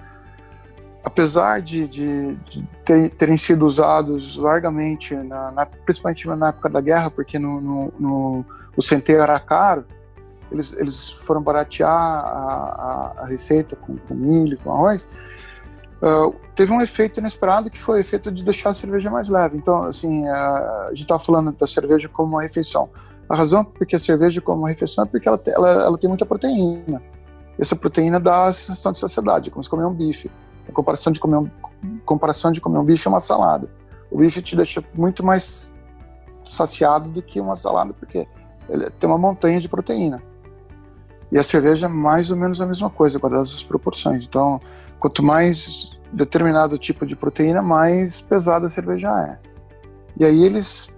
apesar 1.05 1.61
de, 1.61 1.87
de, 1.87 2.37
de 2.37 2.63
ter, 2.87 3.11
terem 3.11 3.37
sido 3.37 3.67
usados 3.67 4.39
largamente, 4.39 5.15
na, 5.15 5.51
na, 5.51 5.67
principalmente 5.67 6.27
na 6.27 6.49
época 6.49 6.71
da 6.71 6.81
guerra, 6.81 7.11
porque 7.11 7.39
no, 7.39 7.61
no, 7.61 7.93
no 8.01 8.47
o 8.75 8.81
centeio 8.81 9.21
era 9.21 9.39
caro, 9.39 9.85
eles, 10.51 10.73
eles 10.73 11.11
foram 11.11 11.43
baratear 11.43 11.91
a, 11.91 13.13
a, 13.19 13.25
a 13.25 13.27
receita 13.27 13.77
com, 13.77 13.99
com 13.99 14.15
milho, 14.15 14.59
com 14.65 14.73
arroz, 14.73 15.07
Uh, 16.03 16.35
teve 16.55 16.73
um 16.73 16.81
efeito 16.81 17.21
inesperado 17.21 17.71
que 17.71 17.79
foi 17.79 17.99
o 17.99 18.01
efeito 18.01 18.31
de 18.31 18.43
deixar 18.43 18.71
a 18.71 18.75
cerveja 18.75 19.11
mais 19.11 19.29
leve. 19.29 19.57
Então, 19.57 19.85
assim, 19.85 20.25
uh, 20.25 20.29
a 20.29 20.89
gente 20.91 21.03
estava 21.03 21.21
falando 21.21 21.53
da 21.53 21.67
cerveja 21.67 22.09
como 22.09 22.31
uma 22.31 22.43
refeição. 22.43 22.91
A 23.29 23.37
razão 23.37 23.65
porque 23.65 23.97
a 23.97 23.99
cerveja 23.99 24.41
como 24.41 24.61
uma 24.61 24.69
refeição 24.69 25.05
é 25.05 25.07
porque 25.07 25.29
ela, 25.29 25.41
ela, 25.47 25.71
ela 25.71 25.99
tem 25.99 26.09
muita 26.09 26.27
proteína. 26.27 27.03
Essa 27.59 27.75
proteína 27.77 28.21
dá 28.21 28.45
a 28.45 28.53
sensação 28.53 28.93
de 28.93 28.99
saciedade, 28.99 29.51
como 29.51 29.63
se 29.63 29.71
comer 29.71 29.87
um 29.87 29.95
bife. 29.95 30.31
A 30.69 30.73
comparação 30.73 31.13
de 31.13 31.21
comer 31.21 31.37
um, 31.37 31.51
comparação 32.05 32.53
de 32.53 32.61
comer 32.61 32.79
um 32.79 32.85
bife 32.85 33.07
é 33.07 33.11
uma 33.11 33.21
salada. 33.21 33.69
O 34.11 34.19
bife 34.19 34.43
te 34.43 34.57
deixa 34.57 34.85
muito 34.95 35.25
mais 35.25 35.75
saciado 36.45 37.09
do 37.11 37.23
que 37.23 37.41
uma 37.41 37.55
salada, 37.55 37.95
porque 37.95 38.27
ele 38.69 38.91
tem 38.91 39.09
uma 39.09 39.19
montanha 39.19 39.61
de 39.61 39.69
proteína. 39.69 40.23
E 41.33 41.39
a 41.39 41.43
cerveja 41.43 41.87
é 41.87 41.89
mais 41.89 42.31
ou 42.31 42.37
menos 42.37 42.61
a 42.61 42.67
mesma 42.67 42.91
coisa, 42.91 43.19
guardadas 43.19 43.55
as 43.55 43.63
proporções. 43.63 44.25
Então, 44.25 44.61
quanto 45.05 45.23
mais 45.23 45.91
determinado 46.11 46.79
tipo 46.79 47.05
de 47.05 47.15
proteína, 47.15 47.61
mais 47.61 48.23
pesada 48.23 48.65
a 48.65 48.71
cerveja 48.71 49.11
é. 49.11 49.39
E 50.19 50.25
aí 50.25 50.43
eles 50.43 50.89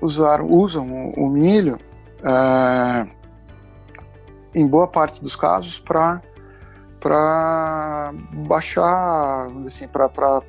usaram, 0.00 0.50
usam 0.50 0.92
o, 0.92 1.26
o 1.26 1.28
milho 1.30 1.78
é, 2.24 3.06
em 4.52 4.66
boa 4.66 4.88
parte 4.88 5.22
dos 5.22 5.36
casos 5.36 5.78
para 5.78 6.20
para 6.98 8.12
baixar, 8.46 9.48
assim, 9.66 9.86
para 9.86 10.42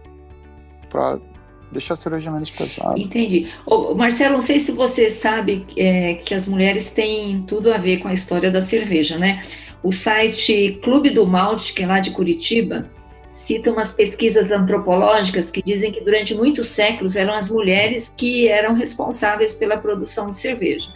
deixar 1.72 1.94
a 1.94 1.98
cerveja 1.98 2.32
menos 2.32 2.50
pesada. 2.50 3.00
Entendi. 3.00 3.52
Ô, 3.68 3.94
Marcelo, 3.94 4.36
não 4.36 4.42
sei 4.42 4.60
se 4.60 4.72
você 4.72 5.12
sabe 5.12 5.66
é, 5.78 6.16
que 6.16 6.34
as 6.34 6.48
mulheres 6.48 6.92
têm 6.92 7.44
tudo 7.44 7.72
a 7.72 7.78
ver 7.78 7.98
com 7.98 8.08
a 8.08 8.14
história 8.14 8.50
da 8.50 8.62
cerveja, 8.62 9.18
né? 9.18 9.44
O 9.84 9.92
site 9.92 10.80
Clube 10.82 11.10
do 11.10 11.28
Malte, 11.28 11.74
que 11.74 11.84
é 11.84 11.86
lá 11.86 12.00
de 12.00 12.12
Curitiba, 12.12 12.90
cita 13.32 13.72
umas 13.72 13.92
pesquisas 13.92 14.50
antropológicas 14.50 15.52
que 15.52 15.62
dizem 15.62 15.92
que 15.92 16.00
durante 16.00 16.34
muitos 16.34 16.70
séculos 16.70 17.16
eram 17.18 17.34
as 17.34 17.52
mulheres 17.52 18.08
que 18.08 18.48
eram 18.48 18.76
responsáveis 18.76 19.56
pela 19.56 19.76
produção 19.76 20.32
de 20.32 20.38
cerveja. 20.38 20.90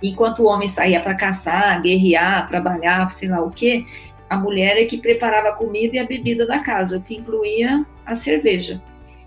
Enquanto 0.00 0.40
o 0.40 0.46
homem 0.46 0.68
saía 0.68 1.00
para 1.00 1.16
caçar, 1.16 1.82
guerrear, 1.82 2.46
trabalhar, 2.48 3.10
sei 3.10 3.28
lá 3.28 3.42
o 3.42 3.50
quê, 3.50 3.84
a 4.30 4.36
mulher 4.36 4.80
é 4.80 4.84
que 4.84 4.98
preparava 4.98 5.48
a 5.48 5.54
comida 5.54 5.96
e 5.96 5.98
a 5.98 6.06
bebida 6.06 6.46
da 6.46 6.60
casa, 6.60 6.98
o 6.98 7.02
que 7.02 7.16
incluía 7.16 7.84
a 8.06 8.14
cerveja. 8.14 8.80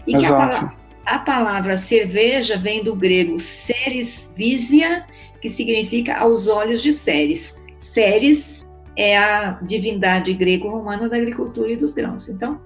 E 0.08 0.16
Exato. 0.16 0.72
A 1.06 1.20
palavra 1.20 1.76
cerveja 1.78 2.58
vem 2.58 2.84
do 2.84 2.96
grego 2.96 3.40
seres 3.40 4.34
visia, 4.38 5.06
que 5.42 5.50
significa 5.50 6.16
aos 6.16 6.48
olhos 6.48 6.82
de 6.82 6.94
Ceres. 6.94 7.60
Ceres 7.80 8.71
é 8.96 9.18
a 9.18 9.58
divindade 9.62 10.34
grego-romana 10.34 11.08
da 11.08 11.18
agricultura 11.18 11.72
e 11.72 11.76
dos 11.76 11.94
grãos. 11.94 12.30
Então, 12.30 12.60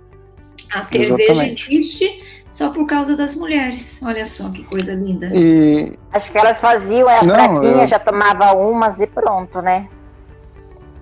a 0.73 0.83
cerveja 0.83 1.31
Exatamente. 1.31 1.73
existe 1.73 2.23
só 2.49 2.69
por 2.69 2.85
causa 2.85 3.15
das 3.15 3.35
mulheres. 3.35 3.99
Olha 4.03 4.25
só 4.25 4.49
que 4.49 4.63
coisa 4.63 4.93
linda. 4.93 5.29
E... 5.33 5.97
Acho 6.11 6.31
que 6.31 6.38
elas 6.38 6.59
faziam 6.59 7.07
a 7.07 7.23
Não, 7.23 7.63
eu... 7.63 7.88
já 7.88 7.99
tomava 7.99 8.53
umas 8.53 8.99
e 8.99 9.07
pronto, 9.07 9.61
né? 9.61 9.88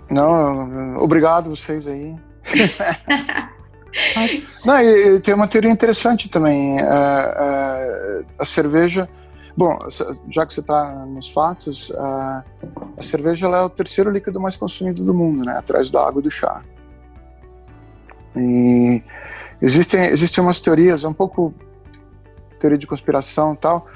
Não, 0.09 0.97
obrigado 0.97 1.49
vocês 1.49 1.87
aí. 1.87 2.15
Não, 4.65 4.79
e, 4.81 5.19
tem 5.19 5.33
uma 5.33 5.47
teoria 5.47 5.69
interessante 5.69 6.27
também. 6.27 6.79
É, 6.79 6.83
é, 6.83 8.21
a 8.39 8.45
cerveja. 8.45 9.07
Bom, 9.55 9.77
já 10.29 10.45
que 10.45 10.53
você 10.53 10.61
está 10.61 11.05
nos 11.05 11.29
fatos, 11.29 11.91
a, 11.95 12.43
cerveja 13.01 13.47
é 13.47 13.61
o 13.61 13.69
terceiro 13.69 14.09
líquido 14.09 14.39
mais 14.39 14.57
consumido 14.57 15.03
do 15.03 15.13
mundo, 15.13 15.45
né? 15.45 15.57
Atrás 15.57 15.89
da 15.89 16.05
água 16.05 16.19
e 16.19 16.23
do 16.23 16.31
chá. 16.31 16.63
E 18.35 19.03
existem, 19.61 20.05
existem 20.05 20.43
umas 20.43 20.59
teorias, 20.59 21.03
é 21.03 21.07
um 21.07 21.13
pouco 21.13 21.53
teoria 22.59 22.77
de 22.77 22.87
conspiração 22.87 23.53
e 23.53 23.57
tal, 23.57 23.87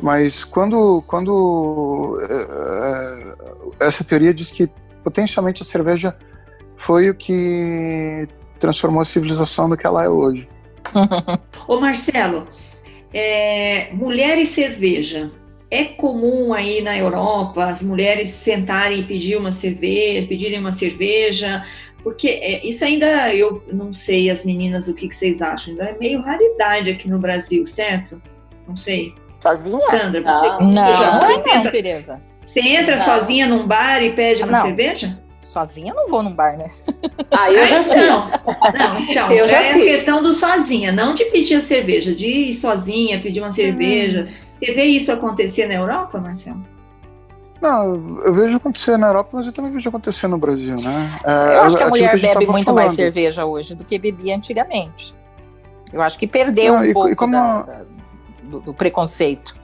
mas 0.00 0.42
quando, 0.42 1.02
quando 1.06 2.18
é, 2.28 3.86
essa 3.86 4.02
teoria 4.02 4.34
diz 4.34 4.50
que 4.50 4.68
potencialmente 5.04 5.62
a 5.62 5.64
cerveja 5.64 6.16
foi 6.76 7.08
o 7.08 7.14
que 7.14 8.26
transformou 8.58 9.02
a 9.02 9.04
civilização 9.04 9.68
no 9.68 9.76
que 9.76 9.86
ela 9.86 10.02
é 10.02 10.08
hoje. 10.08 10.48
Ô 11.68 11.78
Marcelo, 11.78 12.48
é, 13.14 13.90
mulher 13.92 14.36
e 14.38 14.44
cerveja. 14.44 15.30
É 15.70 15.84
comum 15.84 16.52
aí 16.52 16.82
na 16.82 16.96
Europa 16.96 17.64
as 17.64 17.82
mulheres 17.82 18.28
sentarem 18.28 19.00
e 19.00 19.04
pedir 19.04 19.36
uma 19.36 19.52
cerveja, 19.52 20.26
pedirem 20.26 20.58
uma 20.58 20.72
cerveja, 20.72 21.64
porque 22.02 22.28
é, 22.28 22.66
isso 22.66 22.84
ainda 22.84 23.34
eu 23.34 23.64
não 23.72 23.92
sei 23.92 24.30
as 24.30 24.44
meninas 24.44 24.88
o 24.88 24.94
que, 24.94 25.08
que, 25.08 25.14
vocês 25.14 25.40
acham, 25.40 25.72
ainda 25.72 25.84
é 25.84 25.98
meio 25.98 26.20
raridade 26.20 26.90
aqui 26.90 27.08
no 27.08 27.18
Brasil, 27.18 27.66
certo? 27.66 28.20
Não 28.68 28.76
sei. 28.76 29.14
Sozinha? 29.40 29.80
Sandra, 29.90 30.20
não, 30.20 30.40
você, 30.40 30.48
não, 30.48 30.72
não, 30.72 31.18
você 31.18 31.54
não, 31.54 31.70
Tereza. 31.70 32.20
Você 32.46 32.60
entra 32.60 32.96
não. 32.96 33.04
sozinha 33.04 33.46
num 33.46 33.66
bar 33.66 34.02
e 34.02 34.12
pede 34.12 34.42
uma 34.42 34.52
não. 34.52 34.62
cerveja? 34.62 35.18
Sozinha 35.54 35.92
eu 35.92 35.94
não 35.94 36.08
vou 36.08 36.20
num 36.20 36.34
bar, 36.34 36.56
né? 36.58 36.68
Ah, 37.30 37.48
eu 37.48 37.64
já 37.64 37.84
fiz. 37.84 38.74
Não, 38.76 38.98
então, 38.98 39.30
eu 39.30 39.48
já 39.48 39.62
é 39.62 39.74
fiz. 39.74 39.82
a 39.82 39.84
questão 39.84 40.20
do 40.20 40.34
sozinha, 40.34 40.90
não 40.90 41.14
de 41.14 41.26
pedir 41.26 41.54
a 41.54 41.60
cerveja, 41.60 42.12
de 42.12 42.26
ir 42.26 42.54
sozinha, 42.54 43.20
pedir 43.20 43.40
uma 43.40 43.52
cerveja. 43.52 44.26
Hum. 44.28 44.32
Você 44.52 44.72
vê 44.72 44.82
isso 44.82 45.12
acontecer 45.12 45.68
na 45.68 45.74
Europa, 45.74 46.18
Marcelo? 46.18 46.60
Não, 47.60 48.20
eu 48.24 48.34
vejo 48.34 48.56
acontecer 48.56 48.98
na 48.98 49.06
Europa, 49.06 49.30
mas 49.32 49.46
eu 49.46 49.52
também 49.52 49.70
vejo 49.70 49.88
acontecer 49.88 50.26
no 50.26 50.38
Brasil, 50.38 50.74
né? 50.74 51.20
É, 51.24 51.56
eu 51.58 51.62
acho 51.62 51.76
que 51.76 51.82
a 51.84 51.88
mulher 51.88 52.18
que 52.18 52.26
a 52.26 52.34
bebe 52.34 52.46
muito 52.46 52.64
falando. 52.64 52.80
mais 52.80 52.92
cerveja 52.92 53.44
hoje 53.44 53.76
do 53.76 53.84
que 53.84 53.96
bebia 53.96 54.34
antigamente. 54.34 55.14
Eu 55.92 56.02
acho 56.02 56.18
que 56.18 56.26
perdeu 56.26 56.74
não, 56.74 56.80
um 56.80 56.84
e, 56.84 56.92
pouco 56.92 57.10
e 57.10 57.14
como... 57.14 57.32
da, 57.32 57.62
da, 57.62 57.84
do, 58.42 58.60
do 58.60 58.74
preconceito. 58.74 59.54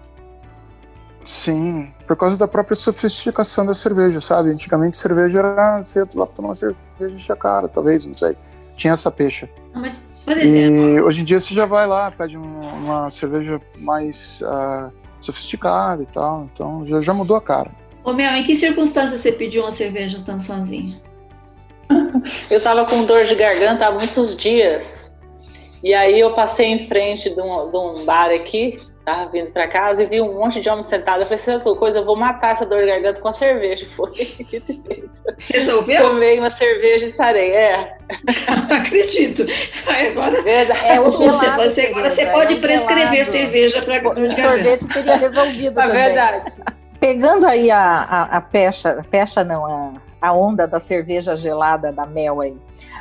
Sim, 1.26 1.92
por 2.06 2.16
causa 2.16 2.36
da 2.36 2.48
própria 2.48 2.76
sofisticação 2.76 3.64
da 3.64 3.74
cerveja, 3.74 4.20
sabe? 4.20 4.50
Antigamente 4.50 4.96
cerveja 4.96 5.40
era 5.40 5.82
você 5.82 6.00
ia 6.00 6.08
lá 6.14 6.26
tomar 6.26 6.48
uma 6.48 6.54
cerveja 6.54 6.76
encher 7.14 7.32
a 7.32 7.36
cara, 7.36 7.68
talvez, 7.68 8.06
não 8.06 8.14
sei. 8.14 8.36
Tinha 8.76 8.94
essa 8.94 9.10
pecha. 9.10 9.48
mas, 9.74 10.22
por 10.24 10.36
exemplo. 10.38 10.76
E 10.76 11.00
hoje 11.02 11.22
em 11.22 11.24
dia 11.24 11.38
você 11.38 11.54
já 11.54 11.66
vai 11.66 11.86
lá, 11.86 12.10
pede 12.10 12.38
um, 12.38 12.60
uma 12.82 13.10
cerveja 13.10 13.60
mais 13.78 14.40
uh, 14.42 14.92
sofisticada 15.20 16.02
e 16.02 16.06
tal, 16.06 16.48
então 16.52 16.86
já, 16.86 17.00
já 17.00 17.12
mudou 17.12 17.36
a 17.36 17.40
cara. 17.40 17.70
Ô 18.02 18.12
Mel, 18.12 18.32
em 18.34 18.42
que 18.42 18.56
circunstâncias 18.56 19.20
você 19.20 19.30
pediu 19.30 19.62
uma 19.62 19.72
cerveja 19.72 20.22
tão 20.24 20.40
sozinha? 20.40 21.00
eu 22.50 22.62
tava 22.62 22.86
com 22.86 23.04
dor 23.04 23.24
de 23.24 23.34
garganta 23.34 23.86
há 23.86 23.90
muitos 23.90 24.34
dias. 24.36 25.10
E 25.82 25.92
aí 25.94 26.18
eu 26.18 26.34
passei 26.34 26.66
em 26.66 26.86
frente 26.86 27.28
de 27.28 27.40
um, 27.40 27.70
de 27.70 27.76
um 27.76 28.04
bar 28.04 28.30
aqui 28.30 28.78
Tava 29.04 29.30
vindo 29.30 29.50
pra 29.50 29.66
casa 29.66 30.02
e 30.02 30.06
vi 30.06 30.20
um 30.20 30.34
monte 30.34 30.60
de 30.60 30.68
homem 30.68 30.82
sentado. 30.82 31.20
Eu 31.20 31.24
falei, 31.24 31.38
se 31.38 31.50
essa 31.50 31.74
coisa, 31.74 32.00
eu 32.00 32.04
vou 32.04 32.16
matar 32.16 32.50
essa 32.52 32.66
dor 32.66 32.80
de 32.80 32.86
garganta 32.86 33.18
com 33.20 33.28
a 33.28 33.32
cerveja. 33.32 33.86
Foi 33.96 34.10
Resolveu? 35.48 36.02
Tomei 36.08 36.38
uma 36.38 36.50
cerveja 36.50 37.06
e 37.06 37.10
sarei, 37.10 37.50
é. 37.50 37.90
Não 38.68 38.76
acredito. 38.76 39.46
agora, 39.86 40.42
Verdade. 40.42 40.86
É, 40.88 41.00
o 41.00 41.04
você, 41.04 41.50
você, 41.50 41.80
agora 41.86 42.10
você 42.10 42.26
pode 42.26 42.54
é 42.54 42.60
prescrever 42.60 43.26
cerveja 43.26 43.82
para 43.82 43.98
dor 44.00 44.14
de 44.14 44.20
garganta. 44.36 44.42
sorvete 44.42 44.88
teria 44.88 45.16
resolvido 45.16 45.80
é 45.80 45.86
também. 45.86 46.02
verdade. 46.04 46.52
Pegando 46.98 47.46
aí 47.46 47.70
a, 47.70 47.80
a, 47.80 48.22
a 48.36 48.40
pecha, 48.42 48.90
a 48.90 49.02
pecha 49.04 49.42
não, 49.42 49.64
a, 49.64 49.92
a 50.20 50.32
onda 50.32 50.66
da 50.66 50.78
cerveja 50.78 51.34
gelada 51.34 51.92
da 51.92 52.04
Mel 52.04 52.40
aí. 52.40 52.56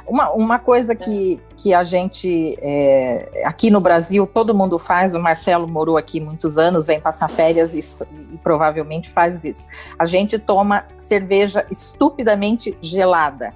Uma, 0.07 0.31
uma 0.31 0.59
coisa 0.59 0.95
que, 0.95 1.39
que 1.55 1.73
a 1.73 1.83
gente, 1.83 2.57
é, 2.61 3.43
aqui 3.45 3.69
no 3.69 3.79
Brasil, 3.79 4.25
todo 4.25 4.55
mundo 4.55 4.79
faz, 4.79 5.13
o 5.13 5.19
Marcelo 5.19 5.67
morou 5.67 5.97
aqui 5.97 6.19
muitos 6.19 6.57
anos, 6.57 6.87
vem 6.87 6.99
passar 6.99 7.29
férias 7.29 7.75
e, 7.75 8.05
e 8.33 8.37
provavelmente 8.37 9.09
faz 9.09 9.43
isso. 9.43 9.67
A 9.97 10.05
gente 10.05 10.39
toma 10.39 10.85
cerveja 10.97 11.65
estupidamente 11.69 12.77
gelada. 12.81 13.53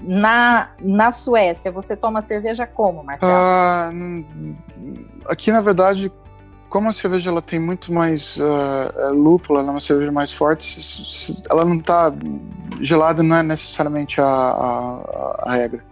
Na, 0.00 0.70
na 0.80 1.10
Suécia, 1.10 1.70
você 1.70 1.94
toma 1.94 2.22
cerveja 2.22 2.66
como, 2.66 3.04
Marcelo? 3.04 3.32
Ah, 3.32 3.90
aqui, 5.26 5.52
na 5.52 5.60
verdade, 5.60 6.10
como 6.70 6.88
a 6.88 6.92
cerveja 6.92 7.30
ela 7.30 7.42
tem 7.42 7.58
muito 7.58 7.92
mais 7.92 8.36
uh, 8.36 9.12
lúpulo, 9.12 9.58
ela 9.58 9.68
é 9.68 9.70
uma 9.72 9.80
cerveja 9.80 10.12
mais 10.12 10.32
forte, 10.32 10.80
ela 11.50 11.64
não 11.64 11.76
está 11.76 12.10
gelada, 12.80 13.22
não 13.22 13.36
é 13.36 13.42
necessariamente 13.42 14.20
a, 14.20 14.24
a, 14.24 15.42
a, 15.44 15.54
regra. 15.54 15.84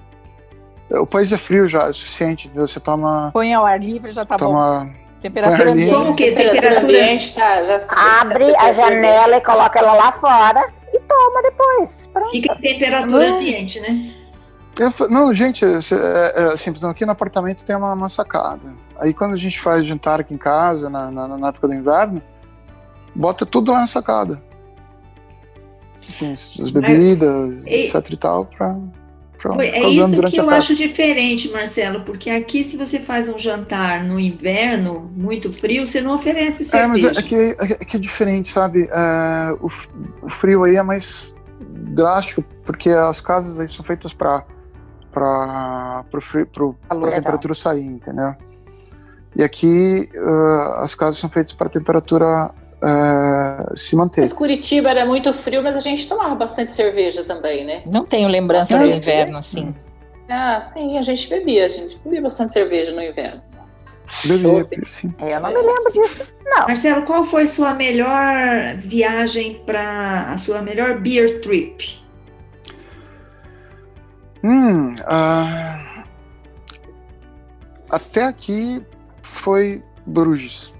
O 0.90 1.06
país 1.06 1.32
é 1.32 1.38
frio 1.38 1.68
já, 1.68 1.88
é 1.88 1.92
suficiente, 1.92 2.50
você 2.54 2.80
toma... 2.80 3.30
Põe 3.32 3.52
ao 3.52 3.66
ar 3.66 3.78
livre 3.78 4.10
já 4.12 4.24
tá 4.24 4.36
toma, 4.36 4.84
bom. 4.84 5.08
Temperatura 5.20 5.72
ambiente. 5.72 5.92
Como 5.92 6.16
que 6.16 6.32
temperatura 6.32 6.80
ambiente 6.80 7.34
tá, 7.34 7.64
já 7.64 8.20
Abre 8.20 8.56
a 8.56 8.72
janela 8.72 9.36
e 9.36 9.40
coloca 9.40 9.78
ela 9.78 9.94
lá 9.94 10.12
fora 10.12 10.64
e 10.92 11.00
toma 11.00 11.42
depois. 11.42 12.08
Pronto. 12.12 12.30
Fica 12.30 12.54
temperatura 12.56 13.28
ambiente, 13.28 13.80
né? 13.80 14.14
Eu, 14.78 15.08
não, 15.08 15.34
gente, 15.34 15.64
é, 15.64 15.68
é, 15.70 16.42
é, 16.44 16.56
simples. 16.56 16.84
Aqui 16.84 17.04
no 17.04 17.10
apartamento 17.10 17.64
tem 17.64 17.74
uma, 17.74 17.92
uma, 17.92 18.08
sacada. 18.08 18.72
Aí 18.96 19.12
quando 19.12 19.34
a 19.34 19.36
gente 19.36 19.60
faz 19.60 19.84
jantar 19.84 20.20
aqui 20.20 20.32
em 20.32 20.38
casa, 20.38 20.88
na, 20.88 21.10
na, 21.10 21.26
na 21.26 21.48
época 21.48 21.66
do 21.66 21.74
inverno, 21.74 22.22
bota 23.12 23.44
tudo 23.44 23.72
lá 23.72 23.80
na 23.80 23.86
sacada. 23.88 24.40
Assim, 26.08 26.32
as 26.32 26.70
bebidas, 26.70 27.66
etc 27.66 28.10
e 28.10 28.16
tal, 28.16 28.46
pra 28.46 28.76
é 29.60 29.88
isso 29.88 30.22
que 30.30 30.40
eu 30.40 30.50
acho 30.50 30.74
diferente, 30.74 31.48
Marcelo, 31.50 32.00
porque 32.00 32.28
aqui 32.28 32.64
se 32.64 32.76
você 32.76 32.98
faz 32.98 33.28
um 33.28 33.38
jantar 33.38 34.02
no 34.02 34.18
inverno, 34.18 35.08
muito 35.14 35.52
frio, 35.52 35.86
você 35.86 36.00
não 36.00 36.14
oferece 36.14 36.64
cerveja. 36.64 37.08
É, 37.08 37.12
mas 37.12 37.16
é, 37.16 37.20
é 37.20 37.22
que, 37.22 37.34
é, 37.34 37.50
é, 37.50 37.84
que 37.84 37.96
é 37.96 38.00
diferente, 38.00 38.48
sabe? 38.48 38.88
É, 38.90 39.52
o, 39.60 39.66
o 40.22 40.28
frio 40.28 40.64
aí 40.64 40.74
é 40.74 40.82
mais 40.82 41.32
drástico, 41.94 42.42
porque 42.64 42.90
as 42.90 43.20
casas 43.20 43.60
aí 43.60 43.68
são 43.68 43.84
feitas 43.84 44.12
para 44.12 44.44
para 45.10 46.04
a 46.90 47.10
temperatura 47.12 47.54
sair, 47.54 47.84
entendeu? 47.84 48.34
E 49.34 49.42
aqui 49.42 50.08
uh, 50.14 50.82
as 50.82 50.94
casas 50.94 51.18
são 51.18 51.30
feitas 51.30 51.52
para 51.52 51.66
a 51.66 51.70
temperatura 51.70 52.50
uh, 52.82 53.76
se 53.76 53.96
manter. 53.96 54.22
Mas 54.22 54.32
Curitiba 54.32 54.90
era 54.90 55.04
muito 55.04 55.32
frio, 55.32 55.62
mas 55.62 55.76
a 55.76 55.80
gente 55.80 56.08
tomava 56.08 56.34
bastante 56.34 56.72
cerveja 56.72 57.24
também, 57.24 57.64
né? 57.64 57.82
Não 57.86 58.04
tenho 58.04 58.28
lembrança 58.28 58.78
do 58.78 58.86
inverno, 58.86 59.38
assim. 59.38 59.74
Ah, 60.28 60.60
sim, 60.60 60.98
a 60.98 61.02
gente 61.02 61.28
bebia, 61.28 61.66
a 61.66 61.68
gente 61.68 61.98
bebia 62.04 62.22
bastante 62.22 62.52
cerveja 62.52 62.92
no 62.94 63.02
inverno. 63.02 63.42
Bebia, 64.24 64.66
sim. 64.88 65.14
É, 65.18 65.34
eu 65.34 65.40
não 65.40 65.50
me 65.50 65.56
lembro 65.56 65.92
disso, 65.92 66.26
não. 66.44 66.66
Marcelo, 66.66 67.02
qual 67.02 67.24
foi 67.24 67.46
sua 67.46 67.74
melhor 67.74 68.76
viagem 68.78 69.62
para 69.66 70.30
a 70.30 70.38
sua 70.38 70.62
melhor 70.62 70.98
beer 71.00 71.40
trip? 71.40 71.98
Hum, 74.42 74.94
uh, 74.94 76.04
até 77.90 78.24
aqui 78.24 78.82
foi 79.22 79.82
Bruges. 80.06 80.72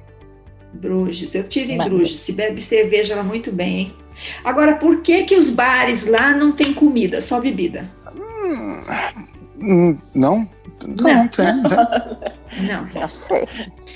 Bruges, 0.78 1.34
eu 1.34 1.44
tive 1.44 1.72
em 1.72 1.78
Bruges. 1.78 2.20
Se 2.20 2.32
bebe 2.32 2.62
cerveja 2.62 3.16
lá 3.16 3.22
muito 3.22 3.50
bem, 3.52 3.78
hein? 3.78 3.94
Agora, 4.44 4.76
por 4.76 5.00
que 5.02 5.24
que 5.24 5.36
os 5.36 5.50
bares 5.50 6.06
lá 6.06 6.32
não 6.32 6.52
tem 6.52 6.72
comida, 6.74 7.20
só 7.20 7.40
bebida? 7.40 7.88
Hum, 8.14 8.80
hum 9.60 9.98
não, 10.14 10.48
não, 10.86 11.14
não 11.14 11.28
tem. 11.28 11.46
Não, 12.66 12.82
não 12.82 13.08
sei. 13.08 13.48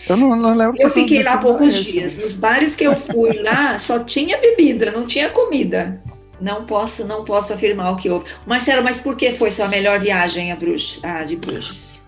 Eu 0.08 0.16
não, 0.16 0.36
não 0.36 0.54
lembro. 0.54 0.80
Eu 0.80 0.90
fiquei 0.90 1.22
lá 1.22 1.38
poucos 1.38 1.74
dias. 1.74 2.18
Nos 2.18 2.34
bares 2.34 2.76
que 2.76 2.84
eu 2.84 2.94
fui 2.94 3.40
lá, 3.42 3.78
só 3.78 4.00
tinha 4.00 4.38
bebida, 4.38 4.90
não 4.90 5.06
tinha 5.06 5.30
comida. 5.30 6.00
Não 6.40 6.64
posso, 6.64 7.06
não 7.06 7.24
posso 7.24 7.52
afirmar 7.52 7.92
o 7.92 7.96
que 7.96 8.10
houve. 8.10 8.26
Marcelo, 8.44 8.82
mas 8.82 8.98
por 8.98 9.16
que 9.16 9.30
foi 9.30 9.50
sua 9.52 9.68
melhor 9.68 10.00
viagem 10.00 10.50
a 10.50 10.56
Bruges, 10.56 10.98
a 11.04 11.22
de 11.22 11.36
Bruges? 11.36 12.04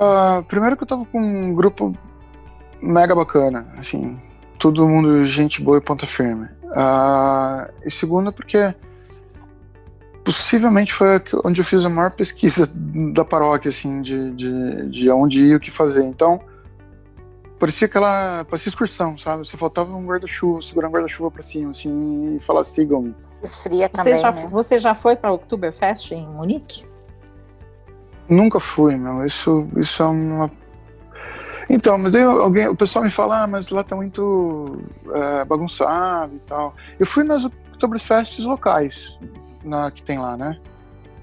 Uh, 0.00 0.42
primeiro 0.44 0.76
que 0.76 0.84
eu 0.84 0.86
estava 0.86 1.04
com 1.04 1.20
um 1.20 1.54
grupo 1.54 1.94
mega 2.80 3.14
bacana, 3.14 3.66
assim, 3.78 4.18
todo 4.58 4.86
mundo 4.86 5.24
gente 5.24 5.62
boa 5.62 5.78
e 5.78 5.80
ponta 5.80 6.06
firme. 6.06 6.46
Uh, 6.64 7.72
e 7.84 7.90
segundo, 7.90 8.32
porque 8.32 8.74
possivelmente 10.24 10.92
foi 10.92 11.22
onde 11.44 11.60
eu 11.60 11.64
fiz 11.64 11.84
a 11.84 11.88
maior 11.88 12.10
pesquisa 12.14 12.68
da 13.14 13.24
paróquia, 13.24 13.70
assim, 13.70 14.02
de, 14.02 14.30
de, 14.32 14.90
de 14.90 15.10
onde 15.10 15.42
ir 15.42 15.50
e 15.52 15.54
o 15.56 15.60
que 15.60 15.70
fazer. 15.70 16.04
Então, 16.04 16.40
parecia 17.58 17.86
aquela. 17.86 18.44
parecia 18.44 18.68
excursão, 18.68 19.16
sabe? 19.16 19.46
Você 19.46 19.56
faltava 19.56 19.94
um 19.94 20.06
guarda-chuva, 20.06 20.60
segurar 20.60 20.88
um 20.88 20.92
guarda-chuva 20.92 21.30
pra 21.30 21.42
cima, 21.42 21.70
assim, 21.70 22.36
e 22.36 22.40
falar: 22.40 22.62
sigam-me. 22.64 23.14
Esfria 23.42 23.88
também. 23.88 24.16
Você 24.16 24.22
já, 24.22 24.32
né? 24.32 24.48
você 24.50 24.78
já 24.78 24.94
foi 24.94 25.16
para 25.16 25.30
o 25.30 25.34
Oktoberfest 25.34 26.12
em 26.12 26.26
Munique? 26.26 26.84
Nunca 28.28 28.60
fui, 28.60 28.96
meu. 28.96 29.24
Isso, 29.24 29.66
isso 29.76 30.02
é 30.02 30.06
uma. 30.06 30.50
Então, 31.70 31.98
mas 31.98 32.12
daí 32.12 32.22
alguém, 32.22 32.66
o 32.68 32.74
pessoal 32.76 33.04
me 33.04 33.10
fala, 33.10 33.42
ah, 33.42 33.46
mas 33.46 33.68
lá 33.68 33.84
tá 33.84 33.94
muito 33.94 34.78
é, 35.12 35.44
bagunçado 35.44 36.34
e 36.34 36.38
tal. 36.40 36.74
Eu 36.98 37.06
fui 37.06 37.22
nas 37.24 37.44
Oktoberfests 37.44 38.44
locais 38.44 39.18
na, 39.64 39.90
que 39.90 40.02
tem 40.02 40.18
lá, 40.18 40.36
né? 40.36 40.58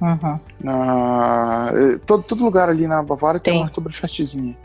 Uhum. 0.02 0.40
Na, 0.62 1.72
eh, 1.74 2.00
todo, 2.06 2.22
todo 2.24 2.44
lugar 2.44 2.70
ali 2.70 2.86
na 2.86 3.02
Bavária 3.02 3.40
tem, 3.40 3.54
Tem. 3.54 3.62
uma 3.62 3.68
Oktoberfestzinha. 3.68 4.56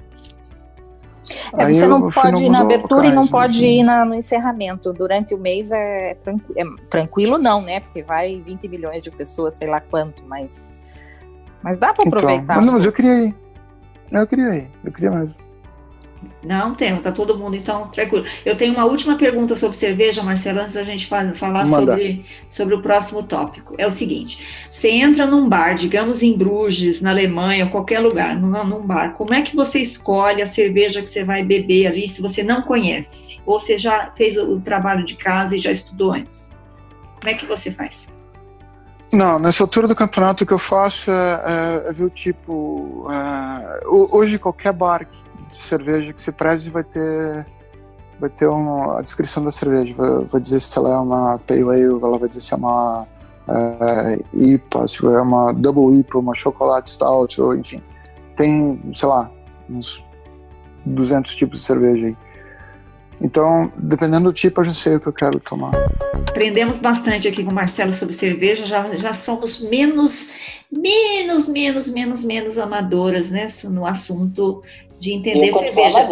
É, 1.57 1.65
Aí 1.65 1.75
você 1.75 1.85
eu 1.85 1.89
não 1.89 2.11
pode 2.11 2.45
ir 2.45 2.49
na 2.51 2.61
abertura 2.61 3.07
e 3.07 3.13
não 3.13 3.23
locais, 3.25 3.31
pode 3.31 3.63
né? 3.63 3.69
ir 3.69 3.83
na- 3.83 4.05
no 4.05 4.15
encerramento. 4.15 4.93
Durante 4.93 5.33
o 5.35 5.39
mês 5.39 5.71
é, 5.71 6.15
tranqui- 6.25 6.53
é 6.59 6.65
tranquilo, 6.89 7.39
não, 7.39 7.63
né? 7.63 7.81
Porque 7.81 8.03
vai 8.03 8.41
20 8.41 8.67
milhões 8.69 9.03
de 9.03 9.11
pessoas, 9.11 9.57
sei 9.57 9.69
lá 9.69 9.81
quanto, 9.81 10.23
mas. 10.27 10.79
Mas 11.63 11.79
dá 11.79 11.93
para 11.95 12.05
Então, 12.07 12.19
aproveitar. 12.19 12.57
mas, 12.57 12.67
não, 12.67 12.75
mas 12.75 12.87
eu 12.87 12.93
queria 12.93 13.27
ir. 13.27 13.35
Eu 14.11 14.27
queria 14.27 14.57
ir, 14.57 14.71
eu 14.85 14.93
queria 14.93 15.11
mesmo. 15.11 15.37
Não 16.43 16.75
tem, 16.75 16.95
tá 16.97 17.11
todo 17.13 17.37
mundo 17.37 17.57
então 17.57 17.89
tranquilo. 17.89 18.25
Eu 18.45 18.57
tenho 18.57 18.75
uma 18.75 18.85
última 18.85 19.17
pergunta 19.17 19.57
sobre 19.57 19.77
cerveja, 19.77 20.23
Marcelo, 20.23 20.61
antes 20.61 20.73
da 20.75 20.83
gente 20.83 21.07
fa- 21.07 21.33
falar 21.35 21.67
Manda. 21.67 21.93
sobre, 21.93 22.25
sobre 22.49 22.75
o 22.75 22.83
próximo 22.83 23.23
tópico. 23.23 23.75
É 23.79 23.87
o 23.87 23.91
seguinte: 23.91 24.39
você 24.71 24.89
entra 24.91 25.27
num 25.27 25.49
bar, 25.49 25.75
digamos 25.75 26.23
em 26.23 26.37
Bruges, 26.37 27.01
na 27.01 27.11
Alemanha, 27.11 27.69
qualquer 27.71 28.01
lugar, 28.01 28.39
num, 28.39 28.65
num 28.65 28.81
bar, 28.87 29.13
como 29.15 29.33
é 29.35 29.43
que 29.43 29.55
você 29.57 29.81
escolhe 29.81 30.43
a 30.43 30.47
cerveja 30.47 31.01
que 31.03 31.09
você 31.11 31.25
vai 31.25 31.43
beber 31.43 31.87
ali 31.87 32.07
se 32.09 32.21
você 32.21 32.43
não 32.43 32.63
conhece? 32.63 33.41
Ou 33.47 33.59
você 33.59 33.79
já 33.79 34.11
fez 34.17 34.37
o, 34.37 34.61
trabalho 34.61 35.05
de 35.05 35.17
casa 35.17 35.57
e 35.57 35.59
já 35.59 35.73
estudou 35.73 36.13
antes? 36.13 36.51
Como 37.19 37.29
é 37.31 37.35
que 37.35 37.47
você 37.47 37.71
faz? 37.71 38.13
Não, 39.13 39.39
nessa 39.39 39.63
altura 39.65 39.89
do 39.89 39.95
campeonato 39.95 40.45
o 40.45 40.47
que 40.47 40.53
eu 40.53 40.59
faço 40.59 41.11
é, 41.11 41.15
é- 41.85 41.89
é 41.89 41.93
ver 41.93 42.05
o 42.05 42.11
tipo. 42.11 43.07
é, 43.11 43.87
ho- 43.87 44.09
hoje 44.17 44.39
qualquer 44.39 44.73
bar 44.73 45.07
de 45.51 45.59
cerveja 45.59 46.13
que 46.13 46.21
se 46.21 46.33
preze 46.33 46.71
vai 46.71 46.85
ter 46.85 47.47
vai 48.21 48.29
ter 48.29 48.47
uma, 48.47 48.99
a 48.99 49.03
descrição 49.03 49.43
da 49.43 49.51
cerveja. 49.51 49.95
Vai 50.29 50.41
dizer 50.41 50.61
se 50.61 50.77
ela 50.79 50.91
é 50.91 50.99
uma 50.99 51.39
pale 51.39 51.63
ale, 51.63 51.85
ela 51.85 52.19
vai 52.19 52.29
dizer 52.29 52.43
se 52.43 52.53
é 52.53 52.57
uma 52.57 53.07
é, 53.49 54.19
IPA, 54.35 54.87
se 54.87 55.05
é 55.05 55.21
uma 55.21 55.53
double 55.53 55.99
IPA, 55.99 56.19
uma 56.19 56.35
chocolate 56.35 56.91
stout, 56.91 57.41
ou 57.41 57.57
enfim. 57.57 57.83
Tem, 58.37 58.79
sei 58.95 59.09
lá, 59.09 59.31
uns 59.69 60.05
200 60.85 61.35
tipos 61.35 61.61
de 61.61 61.65
cerveja 61.65 62.07
aí. 62.07 62.17
Então, 63.23 63.71
dependendo 63.77 64.31
do 64.31 64.33
tipo, 64.33 64.61
eu 64.61 64.65
já 64.65 64.75
sei 64.75 64.97
o 64.97 65.01
que 65.01 65.07
eu 65.07 65.13
quero 65.13 65.41
tomar. 65.41 65.73
Aprendemos 66.29 66.79
bastante 66.79 67.29
aqui 67.29 67.45
com 67.45 67.51
o 67.51 67.55
Marcelo 67.55 67.93
sobre 67.93 68.15
cerveja, 68.15 68.65
já, 68.65 68.97
já 68.97 69.13
somos 69.13 69.61
menos, 69.61 70.33
menos, 70.73 71.47
menos, 71.47 71.89
menos, 71.89 72.25
menos 72.25 72.57
amadoras, 72.57 73.31
né, 73.31 73.47
no 73.65 73.85
assunto 73.85 74.63
de 75.01 75.13
entender 75.13 75.53
cerveja. 75.53 76.07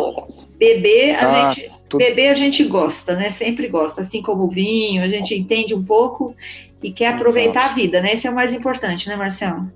Beber, 0.58 1.14
a 1.16 1.20
Ah, 1.20 1.50
gente, 1.54 1.70
tudo. 1.88 2.00
beber 2.04 2.28
a 2.30 2.34
gente 2.34 2.64
gosta, 2.64 3.14
né, 3.14 3.30
sempre 3.30 3.68
gosta, 3.68 4.00
assim 4.00 4.20
como 4.22 4.44
o 4.44 4.48
vinho, 4.48 5.02
a 5.04 5.08
gente 5.08 5.34
entende 5.34 5.74
um 5.74 5.82
pouco 5.84 6.34
e 6.82 6.90
quer 6.90 7.08
aproveitar 7.08 7.66
a 7.66 7.68
vida, 7.74 8.00
né, 8.00 8.14
esse 8.14 8.26
é 8.26 8.30
o 8.30 8.34
mais 8.34 8.52
importante, 8.52 9.08
né, 9.08 9.14
Marcelo? 9.14 9.70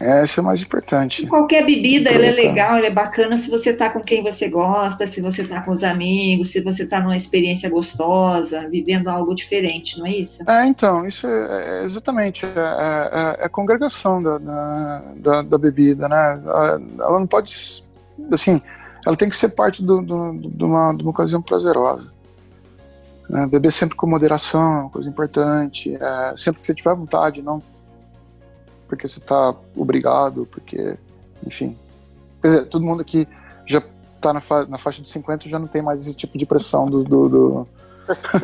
É, 0.00 0.24
isso 0.24 0.40
é 0.40 0.42
o 0.42 0.46
mais 0.46 0.62
importante. 0.62 1.26
Qualquer 1.26 1.62
bebida, 1.66 2.08
ela 2.08 2.24
é 2.24 2.30
legal, 2.30 2.76
ela 2.78 2.86
é 2.86 2.90
bacana 2.90 3.36
se 3.36 3.50
você 3.50 3.74
tá 3.76 3.90
com 3.90 4.00
quem 4.00 4.22
você 4.22 4.48
gosta, 4.48 5.06
se 5.06 5.20
você 5.20 5.44
tá 5.44 5.60
com 5.60 5.72
os 5.72 5.84
amigos, 5.84 6.48
se 6.52 6.62
você 6.62 6.86
tá 6.86 7.00
numa 7.02 7.14
experiência 7.16 7.68
gostosa, 7.68 8.66
vivendo 8.70 9.08
algo 9.08 9.34
diferente, 9.34 9.98
não 9.98 10.06
é 10.06 10.12
isso? 10.12 10.42
É, 10.48 10.64
então, 10.64 11.06
isso 11.06 11.26
é, 11.26 11.82
é 11.82 11.84
exatamente, 11.84 12.46
é, 12.46 12.48
é- 12.48 13.42
é 13.42 13.44
a 13.44 13.48
congregação 13.50 14.22
da, 14.22 14.38
da, 14.38 15.02
da- 15.16 15.42
da 15.42 15.58
bebida, 15.58 16.08
né? 16.08 16.40
Ela 16.46 17.18
não 17.20 17.26
pode, 17.26 17.52
assim, 18.30 18.60
ela 19.06 19.16
tem 19.16 19.28
que 19.28 19.36
ser 19.36 19.48
parte 19.50 19.82
do, 19.82 20.00
do- 20.02 20.32
de, 20.38 20.64
uma, 20.64 20.92
de 20.94 21.02
uma 21.02 21.10
ocasião 21.10 21.40
prazerosa. 21.40 22.06
né? 23.28 23.46
Beber 23.46 23.72
sempre 23.72 23.96
com 23.96 24.06
moderação 24.06 24.60
é 24.62 24.80
uma 24.82 24.90
coisa 24.90 25.08
importante, 25.08 25.94
é, 25.94 26.34
sempre 26.36 26.60
que 26.60 26.66
você 26.66 26.74
tiver 26.74 26.94
vontade, 26.94 27.42
não 27.42 27.62
porque 28.88 29.06
você 29.06 29.20
está 29.20 29.54
obrigado, 29.76 30.46
porque, 30.50 30.96
enfim. 31.46 31.76
Quer 32.42 32.48
dizer, 32.48 32.64
todo 32.66 32.84
mundo 32.84 33.00
aqui 33.02 33.28
já 33.64 33.80
está 34.16 34.32
na, 34.32 34.40
fa 34.40 34.66
na 34.66 34.78
faixa 34.78 35.00
dos 35.00 35.12
50 35.12 35.48
já 35.48 35.60
não 35.60 35.68
tem 35.68 35.80
mais 35.80 36.00
esse 36.00 36.12
tipo 36.14 36.36
de 36.36 36.44
pressão 36.44 36.86
do- 36.86 37.04
do- 37.04 37.28
do, 37.28 37.68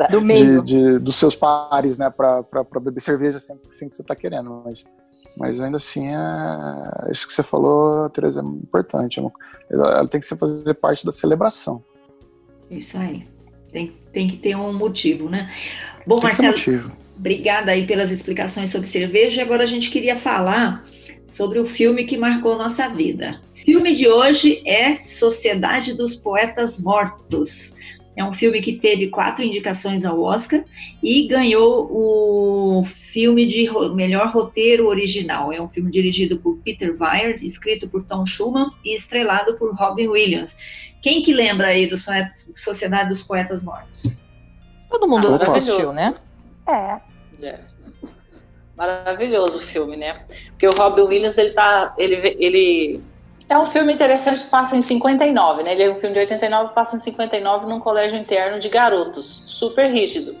Do 0.09 0.21
de, 0.21 0.61
de- 0.61 0.99
dos 0.99 1.15
seus 1.15 1.35
pares, 1.35 1.97
né, 1.97 2.09
pra 2.09 2.41
beber 2.81 3.01
cerveja 3.01 3.37
sempre 3.39 3.67
que 3.67 3.89
você 3.89 4.01
tá 4.03 4.15
querendo, 4.15 4.61
mas, 4.63 4.85
mas 5.37 5.59
ainda 5.59 5.77
assim, 5.77 6.07
é, 6.07 7.11
isso 7.11 7.27
que 7.27 7.33
você 7.33 7.43
falou, 7.43 8.09
Teresa, 8.09 8.41
é 8.41 8.43
importante, 8.43 9.21
ela, 9.69 10.07
tem 10.07 10.19
que 10.19 10.35
fazer 10.35 10.73
parte 10.73 11.05
da 11.05 11.11
celebração, 11.11 11.83
Isso 12.69 12.97
aí. 12.97 13.25
Tem, 13.71 13.93
tem 14.11 14.27
que 14.27 14.37
ter 14.37 14.55
um 14.55 14.73
motivo, 14.73 15.29
né? 15.29 15.53
Bom, 16.05 16.15
tem 16.15 16.23
Marcelo, 16.23 16.53
motivo. 16.53 16.91
obrigada 17.17 17.71
aí 17.71 17.85
pelas 17.85 18.11
explicações 18.11 18.69
sobre 18.69 18.87
cerveja. 18.87 19.41
Agora 19.41 19.63
a 19.63 19.67
gente 19.67 19.91
queria 19.91 20.15
falar 20.15 20.85
sobre 21.25 21.59
o 21.59 21.65
filme 21.65 22.05
que 22.05 22.17
marcou 22.17 22.57
nossa 22.57 22.87
vida. 22.87 23.41
O 23.53 23.59
filme 23.59 23.93
de 23.93 24.07
hoje 24.07 24.63
é 24.65 25.03
Sociedade 25.03 25.93
dos 25.93 26.15
Poetas 26.15 26.81
Mortos. 26.81 27.75
É 28.17 28.23
um 28.23 28.33
filme 28.33 28.59
que 28.61 28.73
teve 28.73 29.09
quatro 29.09 29.43
indicações 29.43 30.03
ao 30.03 30.19
Oscar 30.19 30.65
e 31.03 31.27
ganhou 31.27 31.87
o 31.91 32.83
filme 32.83 33.47
de 33.47 33.69
melhor 33.93 34.31
roteiro 34.31 34.87
original. 34.87 35.53
É 35.53 35.61
um 35.61 35.69
filme 35.69 35.91
dirigido 35.91 36.39
por 36.39 36.57
Peter 36.65 36.97
Weir, 36.99 37.37
escrito 37.43 37.87
por 37.87 38.03
Tom 38.03 38.25
Schumann 38.25 38.71
e 38.83 38.95
estrelado 38.95 39.55
por 39.59 39.75
Robin 39.75 40.07
Williams. 40.07 40.57
Quem 40.99 41.21
que 41.21 41.31
lembra 41.31 41.67
aí 41.67 41.85
do 41.85 41.95
Sociedade 42.55 43.09
dos 43.09 43.21
Poetas 43.21 43.63
Mortos? 43.63 44.17
Todo 44.89 45.07
mundo 45.07 45.35
Opa. 45.35 45.43
assistiu, 45.43 45.93
né? 45.93 46.15
É. 46.67 46.99
É. 47.45 47.59
Maravilhoso 48.75 49.59
o 49.59 49.61
filme, 49.61 49.95
né? 49.95 50.25
Porque 50.49 50.67
o 50.67 50.71
Robin 50.71 51.01
Williams, 51.01 51.37
ele 51.37 51.51
tá. 51.51 51.93
Ele, 51.99 52.35
ele 52.39 53.01
é 53.49 53.57
um 53.57 53.65
filme 53.65 53.93
interessante, 53.93 54.45
passa 54.47 54.75
em 54.75 54.81
59, 54.81 55.63
né? 55.63 55.71
Ele 55.71 55.83
é 55.83 55.89
um 55.89 55.99
filme 55.99 56.13
de 56.13 56.19
89, 56.19 56.73
passa 56.73 56.97
em 56.97 56.99
59 56.99 57.65
num 57.65 57.79
colégio 57.79 58.17
interno 58.17 58.59
de 58.59 58.67
garotos, 58.67 59.41
super 59.45 59.89
rígido. 59.89 60.35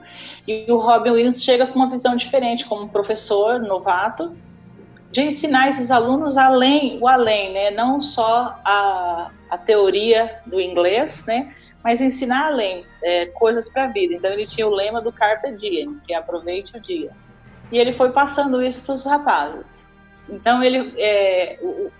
E 0.45 0.65
o 0.69 0.77
Robin 0.77 1.11
Williams 1.11 1.41
chega 1.41 1.65
com 1.65 1.79
uma 1.79 1.89
visão 1.89 2.15
diferente, 2.15 2.65
como 2.65 2.89
professor 2.89 3.61
novato, 3.61 4.35
de 5.09 5.21
ensinar 5.21 5.69
esses 5.69 5.89
alunos 5.89 6.37
além, 6.37 6.99
o 7.01 7.07
além, 7.07 7.53
né? 7.53 7.71
Não 7.71 8.01
só 8.01 8.59
a, 8.63 9.31
a 9.49 9.57
teoria 9.57 10.39
do 10.45 10.59
inglês, 10.59 11.25
né? 11.25 11.53
Mas 11.83 12.01
ensinar 12.01 12.47
além, 12.47 12.85
é, 13.01 13.27
coisas 13.27 13.69
para 13.69 13.85
a 13.85 13.87
vida. 13.87 14.15
Então 14.15 14.31
ele 14.31 14.45
tinha 14.45 14.67
o 14.67 14.71
lema 14.71 14.99
do 14.99 15.13
Carpe 15.13 15.49
Diem, 15.51 15.97
que 16.05 16.13
é 16.13 16.17
aproveite 16.17 16.75
o 16.75 16.81
dia. 16.81 17.11
E 17.71 17.77
ele 17.77 17.93
foi 17.93 18.11
passando 18.11 18.61
isso 18.61 18.81
para 18.81 18.93
os 18.93 19.05
rapazes. 19.05 19.86
Então 20.29 20.61
ele 20.61 20.93
é, 20.97 21.57
o, 21.61 21.87
o, 21.87 21.91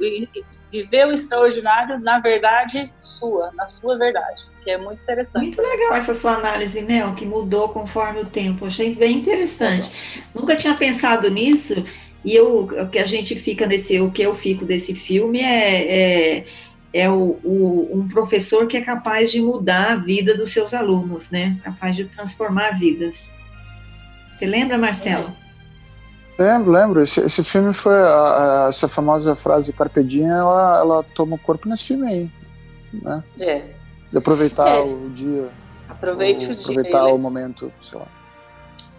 viver 0.71 1.07
o 1.07 1.11
extraordinário 1.11 1.99
na 1.99 2.19
verdade 2.19 2.91
sua, 2.99 3.51
na 3.53 3.65
sua 3.65 3.97
verdade, 3.97 4.41
que 4.63 4.71
é 4.71 4.77
muito 4.77 5.01
interessante. 5.01 5.45
Muito 5.45 5.61
legal 5.61 5.93
essa 5.95 6.13
sua 6.13 6.33
análise, 6.33 6.81
Mel, 6.81 7.15
que 7.15 7.25
mudou 7.25 7.69
conforme 7.69 8.21
o 8.21 8.25
tempo. 8.25 8.65
Achei 8.65 8.93
bem 8.93 9.19
interessante. 9.19 9.91
Nunca 10.33 10.55
tinha 10.55 10.75
pensado 10.75 11.29
nisso. 11.29 11.85
E 12.25 12.35
eu, 12.35 12.63
o 12.63 12.89
que 12.89 12.99
a 12.99 13.05
gente 13.05 13.35
fica 13.35 13.65
nesse, 13.65 13.99
o 14.01 14.11
que 14.11 14.21
eu 14.21 14.35
fico 14.35 14.65
desse 14.65 14.93
filme 14.93 15.39
é, 15.39 16.39
é, 16.39 16.45
é 16.91 17.09
o, 17.09 17.39
o, 17.43 17.89
um 17.93 18.07
professor 18.07 18.67
que 18.67 18.75
é 18.75 18.81
capaz 18.81 19.31
de 19.31 19.41
mudar 19.41 19.93
a 19.93 19.95
vida 19.95 20.35
dos 20.35 20.51
seus 20.51 20.73
alunos, 20.73 21.31
né? 21.31 21.57
Capaz 21.63 21.95
de 21.95 22.03
transformar 22.03 22.71
vidas. 22.77 23.31
Você 24.37 24.45
lembra, 24.45 24.77
Marcelo? 24.77 25.33
Lembro, 26.39 26.71
lembro, 26.71 27.01
esse, 27.01 27.19
esse 27.21 27.43
filme 27.43 27.73
foi, 27.73 27.95
a, 27.95 28.65
a, 28.65 28.69
essa 28.69 28.87
famosa 28.87 29.33
frase 29.33 29.73
Carpe 29.73 30.03
Diem, 30.03 30.29
ela, 30.29 30.79
ela 30.79 31.03
toma 31.15 31.35
o 31.35 31.39
corpo 31.39 31.67
nesse 31.67 31.85
filme 31.85 32.07
aí, 32.07 32.31
né? 32.93 33.23
É. 33.39 33.61
De 34.11 34.17
aproveitar 34.17 34.69
É. 34.77 34.79
o 34.79 35.09
dia, 35.09 35.49
Aproveite 35.89 36.45
ou 36.45 36.51
o 36.51 36.55
dia. 36.55 36.63
aproveitar 36.63 37.03
Ele- 37.05 37.11
o 37.13 37.17
momento, 37.17 37.71
sei 37.81 37.97
lá. 37.97 38.05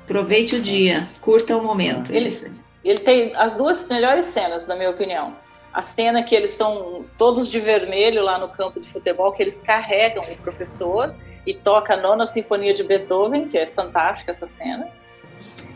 Aproveite 0.04 0.56
o 0.56 0.60
dia, 0.62 1.06
curta 1.20 1.56
o 1.56 1.62
momento. 1.62 2.12
Ele- 2.12 2.28
Isso. 2.28 2.50
Ele 2.84 3.00
tem 3.00 3.34
as 3.36 3.54
duas 3.54 3.86
melhores 3.88 4.26
cenas, 4.26 4.66
na 4.66 4.74
minha 4.74 4.90
opinião. 4.90 5.34
a 5.70 5.82
cena 5.82 6.22
que 6.24 6.34
eles 6.34 6.52
estão 6.52 7.04
todos 7.16 7.46
de 7.48 7.60
vermelho 7.60 8.24
lá 8.24 8.36
no 8.38 8.48
campo 8.48 8.80
de 8.80 8.88
futebol, 8.90 9.30
que 9.30 9.40
eles 9.42 9.58
carregam 9.58 10.24
o 10.24 10.36
professor 10.38 11.14
e 11.46 11.54
toca 11.54 11.94
a 11.94 11.96
nona 11.96 12.26
sinfonia 12.26 12.74
de 12.74 12.82
Beethoven, 12.82 13.46
que 13.46 13.56
é 13.56 13.66
fantástica 13.66 14.32
essa 14.32 14.46
cena. 14.46 14.88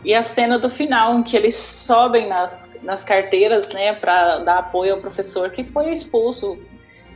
E 0.03 0.13
a 0.13 0.21
cena 0.21 0.59
do 0.59 0.69
final, 0.69 1.15
em 1.15 1.23
que 1.23 1.35
eles 1.35 1.55
sobem 1.55 2.27
nas, 2.27 2.69
nas 2.81 3.03
carteiras, 3.03 3.69
né, 3.69 3.93
para 3.93 4.39
dar 4.39 4.59
apoio 4.59 4.95
ao 4.95 4.99
professor 4.99 5.49
que 5.49 5.63
foi 5.63 5.93
expulso 5.93 6.61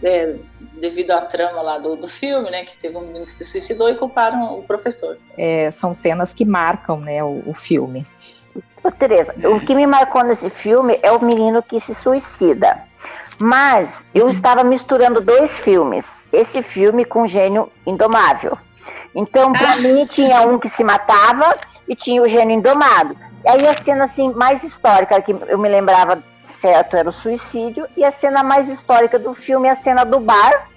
é, 0.04 0.36
devido 0.80 1.12
à 1.12 1.22
trama 1.22 1.62
lá 1.62 1.78
do, 1.78 1.96
do 1.96 2.08
filme, 2.08 2.50
né, 2.50 2.66
que 2.66 2.78
teve 2.78 2.96
um 2.96 3.02
menino 3.02 3.26
que 3.26 3.34
se 3.34 3.44
suicidou 3.44 3.90
e 3.90 3.96
culparam 3.96 4.58
o 4.58 4.64
professor. 4.64 5.18
É, 5.38 5.70
são 5.72 5.94
cenas 5.94 6.34
que 6.34 6.46
marcam, 6.46 7.00
né, 7.00 7.24
o, 7.24 7.44
o 7.46 7.54
filme. 7.54 8.06
Ô, 8.84 8.92
Tereza, 8.92 9.34
o 9.50 9.60
que 9.60 9.76
me 9.76 9.86
marcou 9.86 10.24
nesse 10.24 10.50
filme 10.50 10.98
é 11.02 11.12
o 11.12 11.24
menino 11.24 11.62
que 11.62 11.80
se 11.80 11.94
suicida. 11.94 12.78
Mas 13.40 14.06
eu 14.16 14.24
uhum. 14.24 14.30
estava 14.30 14.64
misturando 14.64 15.22
dois 15.22 15.60
filmes. 15.60 16.26
Esse 16.32 16.62
filme 16.62 17.06
com 17.06 17.28
Gênio 17.28 17.72
Indomável. 17.86 18.58
Então, 19.14 19.52
para 19.52 19.74
ah. 19.74 19.76
mim, 19.78 20.06
tinha 20.06 20.42
um 20.42 20.58
que 20.58 20.70
se 20.70 20.84
matava 20.84 21.56
e 21.88 21.96
tinha 21.96 22.22
o 22.22 22.30
Gênio 22.30 22.58
Indomado. 22.58 23.16
E 23.44 23.50
aí 23.50 23.68
a 23.68 23.76
cena 23.76 24.06
assim, 24.06 24.34
mais 24.34 24.64
histórica 24.64 25.22
que 25.22 25.32
eu 25.32 25.58
me 25.58 25.70
lembrava 25.70 26.22
certo 26.46 26.98
era 26.98 27.10
o 27.10 27.14
suicídio. 27.14 27.88
E 27.96 28.04
a 28.04 28.12
cena 28.12 28.44
mais 28.44 28.68
histórica 28.68 29.18
do 29.18 29.34
filme 29.34 29.68
é 29.68 29.72
a 29.72 29.76
cena 29.76 30.04
do 30.04 30.20
bar, 30.20 30.68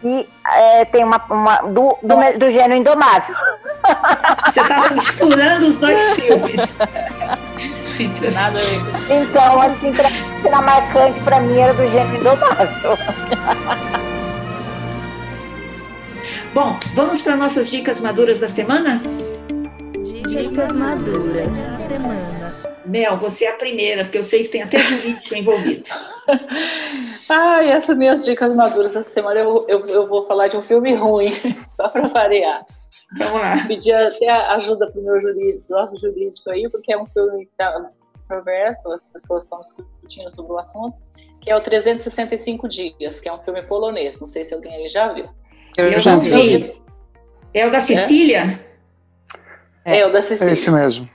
que 0.00 0.28
é, 0.52 0.84
tem 0.86 1.04
uma, 1.04 1.20
uma 1.28 1.56
do, 1.62 1.98
do, 2.02 2.38
do 2.38 2.50
gênio 2.50 2.76
indomável. 2.76 3.34
Você 4.44 4.60
estava 4.60 4.94
misturando 4.94 5.66
os 5.66 5.76
dois 5.76 6.14
filmes. 6.14 6.78
Nada 8.34 8.60
Então, 9.08 9.60
assim, 9.62 9.92
pra, 9.92 10.08
cena 10.42 10.62
marcante 10.62 11.20
para 11.20 11.40
mim 11.40 11.58
era 11.58 11.74
do 11.74 11.88
gênio 11.90 12.20
indomável. 12.20 12.98
Bom, 16.52 16.78
vamos 16.94 17.20
para 17.20 17.36
nossas 17.36 17.70
dicas 17.70 18.00
maduras 18.00 18.38
da 18.38 18.48
semana? 18.48 19.02
Dicas 20.26 20.74
maduras 20.74 21.54
da 21.54 21.86
semana. 21.86 22.54
Mel, 22.86 23.16
você 23.18 23.44
é 23.44 23.50
a 23.50 23.56
primeira, 23.56 24.04
porque 24.04 24.18
eu 24.18 24.24
sei 24.24 24.44
que 24.44 24.50
tem 24.50 24.62
até 24.62 24.78
jurídico 24.78 25.34
envolvido. 25.34 25.90
Ai, 27.28 27.70
essas 27.70 27.96
minhas 27.96 28.24
dicas 28.24 28.54
maduras 28.54 28.92
da 28.92 29.02
semana, 29.02 29.40
eu, 29.40 29.66
eu, 29.68 29.86
eu 29.86 30.06
vou 30.06 30.26
falar 30.26 30.48
de 30.48 30.56
um 30.56 30.62
filme 30.62 30.94
ruim, 30.94 31.32
só 31.68 31.88
para 31.88 32.08
variar. 32.08 32.64
Vamos 33.18 33.40
lá. 33.40 33.66
Pedir 33.66 33.92
até 33.92 34.30
ajuda 34.30 34.90
para 34.90 35.00
o 35.00 35.04
meu 35.04 35.20
jurídico, 35.20 35.64
nosso 35.68 35.98
jurídico 35.98 36.50
aí, 36.50 36.68
porque 36.70 36.92
é 36.92 36.98
um 36.98 37.06
filme 37.06 37.46
que 37.46 37.52
está 37.52 37.90
controverso, 38.26 38.90
as 38.92 39.04
pessoas 39.06 39.44
estão 39.44 39.60
discutindo 39.60 40.30
sobre 40.30 40.52
o 40.52 40.58
assunto, 40.58 40.96
que 41.40 41.50
é 41.50 41.56
o 41.56 41.60
365 41.60 42.68
Dias, 42.68 43.20
que 43.20 43.28
é 43.28 43.32
um 43.32 43.38
filme 43.38 43.62
polonês. 43.62 44.18
Não 44.20 44.28
sei 44.28 44.44
se 44.44 44.54
alguém 44.54 44.74
aí 44.74 44.88
já 44.88 45.12
viu. 45.12 45.28
Eu, 45.76 45.92
eu 45.92 46.00
já 46.00 46.16
vi. 46.16 46.80
É 47.52 47.66
o 47.66 47.70
da 47.70 47.80
Cecília? 47.80 48.60
É, 48.60 48.73
é 49.84 50.06
o 50.06 50.12
da 50.12 50.22
Cecília. 50.22 50.50
É 50.50 50.52
esse 50.52 50.70
mesmo. 50.70 51.08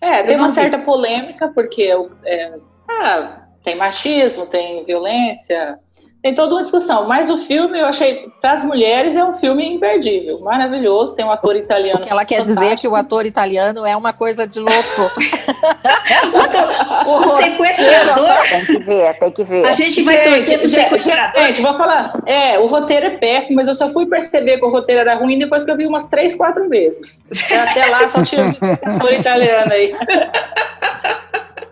É, 0.00 0.22
tem 0.22 0.36
uma 0.36 0.50
certa 0.50 0.78
polêmica, 0.78 1.48
porque 1.48 1.90
é, 2.24 2.54
ah, 2.88 3.46
tem 3.64 3.76
machismo, 3.76 4.46
tem 4.46 4.84
violência, 4.84 5.76
tem 6.24 6.34
toda 6.34 6.54
uma 6.54 6.62
discussão. 6.62 7.06
Mas 7.06 7.28
o 7.28 7.36
filme, 7.36 7.78
eu 7.78 7.84
achei, 7.84 8.32
para 8.40 8.52
as 8.52 8.64
mulheres, 8.64 9.14
é 9.14 9.22
um 9.22 9.34
filme 9.34 9.74
imperdível, 9.74 10.40
maravilhoso. 10.40 11.14
Tem 11.14 11.22
um 11.22 11.30
ator 11.30 11.54
italiano. 11.54 12.00
O 12.00 12.02
que 12.02 12.10
ela 12.10 12.24
quer 12.24 12.38
fantástico. 12.38 12.62
dizer 12.62 12.72
é 12.72 12.76
que 12.76 12.88
o 12.88 12.96
ator 12.96 13.26
italiano 13.26 13.84
é 13.84 13.94
uma 13.94 14.14
coisa 14.14 14.46
de 14.46 14.58
louco. 14.58 14.72
o 17.06 17.36
sequestrador. 17.36 18.38
Tem 18.48 18.64
que 18.64 18.78
ver, 18.78 19.18
tem 19.18 19.30
que 19.32 19.44
ver. 19.44 19.66
A 19.66 19.74
gente 19.74 20.02
vai 20.02 20.24
torcer 20.24 20.58
pro 20.60 20.66
sequestrador. 20.66 21.42
Gente, 21.42 21.60
vou 21.60 21.76
falar. 21.76 22.10
É, 22.24 22.58
o 22.58 22.68
roteiro 22.68 23.04
é 23.04 23.18
péssimo, 23.18 23.56
mas 23.56 23.68
eu 23.68 23.74
só 23.74 23.90
fui 23.90 24.06
perceber 24.06 24.56
que 24.56 24.64
o 24.64 24.70
roteiro 24.70 25.02
era 25.02 25.16
ruim 25.16 25.38
depois 25.38 25.66
que 25.66 25.70
eu 25.70 25.76
vi 25.76 25.86
umas 25.86 26.08
três, 26.08 26.34
quatro 26.34 26.66
vezes. 26.70 27.22
Até 27.52 27.84
lá 27.84 28.08
só 28.08 28.24
tinha 28.24 28.48
esse 28.48 28.64
ator 28.64 29.12
italiano 29.12 29.70
aí. 29.70 29.94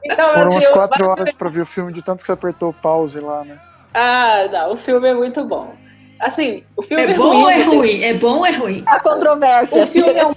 Então, 0.04 0.34
Foram 0.34 0.50
umas 0.50 0.66
quatro 0.66 1.08
horas 1.08 1.32
para 1.32 1.48
ver 1.48 1.62
o 1.62 1.66
filme 1.66 1.92
de 1.92 2.02
tanto 2.02 2.20
que 2.20 2.26
você 2.26 2.32
apertou 2.32 2.72
pause 2.72 3.20
lá, 3.20 3.44
né? 3.44 3.56
Ah, 3.94 4.48
não, 4.50 4.72
o 4.72 4.76
filme 4.76 5.08
é 5.08 5.14
muito 5.14 5.44
bom. 5.44 5.74
Assim, 6.18 6.62
o 6.76 6.82
filme 6.82 7.02
é, 7.02 7.10
é 7.10 7.14
bom 7.14 7.30
ruim, 7.30 7.42
ou 7.42 7.50
é 7.50 7.62
ruim? 7.62 8.02
É 8.04 8.14
bom 8.14 8.38
ou 8.38 8.46
é 8.46 8.52
ruim? 8.52 8.82
A 8.86 9.00
controvérsia. 9.00 9.82
O 9.82 9.86
filme 9.86 10.12
é, 10.12 10.26
um... 10.26 10.32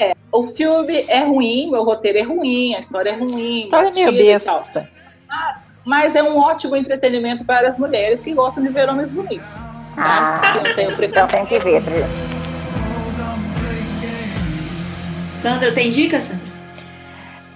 é, 0.00 0.12
o 0.30 0.46
filme 0.48 1.04
é 1.08 1.24
ruim, 1.24 1.74
o 1.74 1.82
roteiro 1.82 2.18
é 2.18 2.22
ruim, 2.22 2.74
a 2.74 2.80
história 2.80 3.10
é 3.10 3.16
ruim. 3.16 3.62
A 3.62 3.64
história 3.64 3.88
é 3.88 3.92
meio 3.92 4.12
besta. 4.12 4.88
Mas, 5.28 5.72
mas 5.84 6.14
é 6.14 6.22
um 6.22 6.38
ótimo 6.38 6.76
entretenimento 6.76 7.44
para 7.44 7.66
as 7.66 7.78
mulheres 7.78 8.20
que 8.20 8.32
gostam 8.32 8.62
de 8.62 8.68
ver 8.68 8.88
homens 8.88 9.10
bonitos. 9.10 9.46
Tá? 9.96 10.40
Ah, 10.42 10.52
que 10.52 10.68
não 10.68 10.74
tem 10.74 11.08
então 11.08 11.26
tem 11.26 11.46
que 11.46 11.58
ver. 11.58 11.82
Sandra, 15.40 15.72
tem 15.72 15.90
dica, 15.90 16.20
Sandra? 16.20 16.46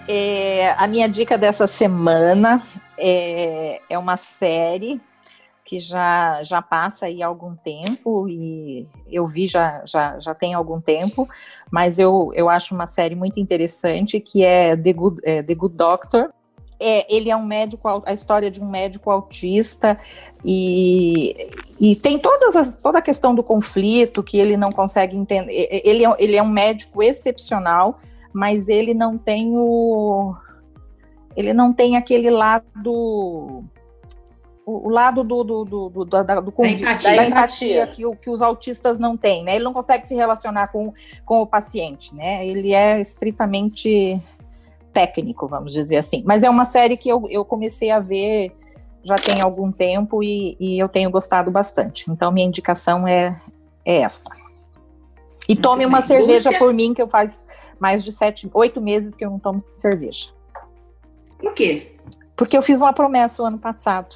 É, 0.09 0.75
a 0.77 0.89
minha 0.89 1.09
dica 1.09 1.39
dessa 1.39 1.67
semana 1.69 2.61
é, 3.01 3.81
é 3.89 3.99
uma 3.99 4.17
série 4.17 5.01
que 5.71 5.79
já, 5.79 6.43
já 6.43 6.61
passa 6.61 7.07
aí 7.07 7.23
algum 7.23 7.55
tempo 7.55 8.29
e 8.29 8.89
eu 9.09 9.25
vi 9.25 9.47
já, 9.47 9.83
já, 9.87 10.19
já 10.19 10.35
tem 10.35 10.53
algum 10.53 10.81
tempo, 10.81 11.29
mas 11.71 11.97
eu, 11.97 12.33
eu 12.35 12.49
acho 12.49 12.75
uma 12.75 12.89
série 12.89 13.15
muito 13.15 13.39
interessante 13.39 14.19
que 14.19 14.43
é 14.43 14.77
The 14.77 14.93
Good, 14.93 15.21
é, 15.23 15.43
The 15.45 15.55
Good 15.55 15.77
Doctor. 15.77 16.31
É, 16.81 17.15
ele 17.15 17.31
é 17.31 17.37
um 17.37 17.45
médico, 17.45 18.03
a 18.05 18.13
história 18.13 18.51
de 18.51 18.61
um 18.61 18.69
médico 18.69 19.13
autista 19.13 19.97
e, 20.45 21.49
e 21.79 21.95
tem 21.95 22.19
todas 22.19 22.57
as, 22.57 22.75
toda 22.75 22.99
a 22.99 23.03
questão 23.03 23.33
do 23.33 23.43
conflito 23.45 24.25
que 24.25 24.39
ele 24.39 24.57
não 24.57 24.73
consegue 24.73 25.17
entender. 25.17 25.69
Ele 25.85 26.05
é, 26.05 26.17
ele 26.19 26.37
é 26.37 26.43
um 26.43 26.49
médico 26.49 27.01
excepcional, 27.01 27.97
mas 28.33 28.69
ele 28.69 28.93
não 28.93 29.17
tem 29.17 29.53
o 29.55 30.35
ele 31.41 31.53
não 31.53 31.73
tem 31.73 31.97
aquele 31.97 32.31
lado 32.31 33.65
o, 34.65 34.89
lado 34.89 35.25
do, 35.25 35.43
do, 35.43 35.65
do, 35.65 35.89
do, 35.89 36.05
da, 36.05 36.41
do 36.41 36.53
convite, 36.53 36.85
da 36.85 36.93
empatia, 36.93 37.17
da 37.17 37.27
empatia 37.27 37.87
que, 37.89 38.17
que, 38.17 38.31
os 38.31 38.41
autistas 38.41 38.99
não 38.99 39.17
têm, 39.17 39.43
né? 39.43 39.57
Ele 39.57 39.65
não 39.65 39.73
consegue 39.73 40.07
se 40.07 40.15
relacionar 40.15 40.69
com, 40.69 40.93
com 41.25 41.41
o 41.41 41.47
paciente, 41.47 42.15
né? 42.15 42.47
Ele 42.47 42.73
é 42.73 43.01
estritamente 43.01 44.21
técnico, 44.93 45.49
vamos 45.49 45.73
dizer 45.73 45.97
assim. 45.97 46.23
Mas 46.25 46.43
é 46.43 46.51
uma 46.51 46.65
série 46.65 46.97
que 46.97 47.09
eu, 47.09 47.27
eu 47.29 47.45
comecei 47.45 47.91
a 47.91 47.99
ver 47.99 48.53
já 49.03 49.17
tem 49.17 49.41
algum 49.41 49.73
tempo 49.73 50.23
e, 50.23 50.57
e 50.61 50.79
eu 50.79 50.89
tenho 50.89 51.11
gostado 51.11 51.51
bastante. 51.51 52.11
Então, 52.11 52.31
minha 52.31 52.47
indicação 52.47 53.09
é, 53.09 53.41
é 53.85 53.97
esta. 54.03 54.31
E 55.49 55.57
tome 55.57 55.87
uma 55.87 56.03
cerveja 56.03 56.57
por 56.59 56.73
mim, 56.73 56.93
que 56.93 57.01
eu 57.01 57.09
faz 57.09 57.47
mais 57.79 58.05
de 58.05 58.13
sete, 58.13 58.49
oito 58.53 58.81
meses 58.81 59.17
que 59.17 59.25
eu 59.25 59.31
não 59.31 59.39
tomo 59.39 59.65
cerveja. 59.75 60.31
Por 61.41 61.55
quê? 61.55 61.93
Porque 62.37 62.57
eu 62.57 62.63
fiz 62.63 62.81
uma 62.81 62.93
promessa 62.93 63.43
o 63.43 63.47
ano 63.47 63.59
passado. 63.59 64.09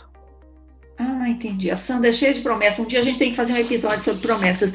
Ah, 0.97 1.29
entendi. 1.29 1.71
A 1.71 1.77
Sandra 1.77 2.09
é 2.09 2.13
cheia 2.13 2.33
de 2.33 2.41
promessas. 2.41 2.79
Um 2.79 2.87
dia 2.89 3.01
a 3.01 3.03
gente 3.03 3.19
tem 3.19 3.31
que 3.31 3.37
fazer 3.37 3.53
um 3.53 3.59
episódio 3.59 4.03
sobre 4.03 4.21
promessas. 4.21 4.73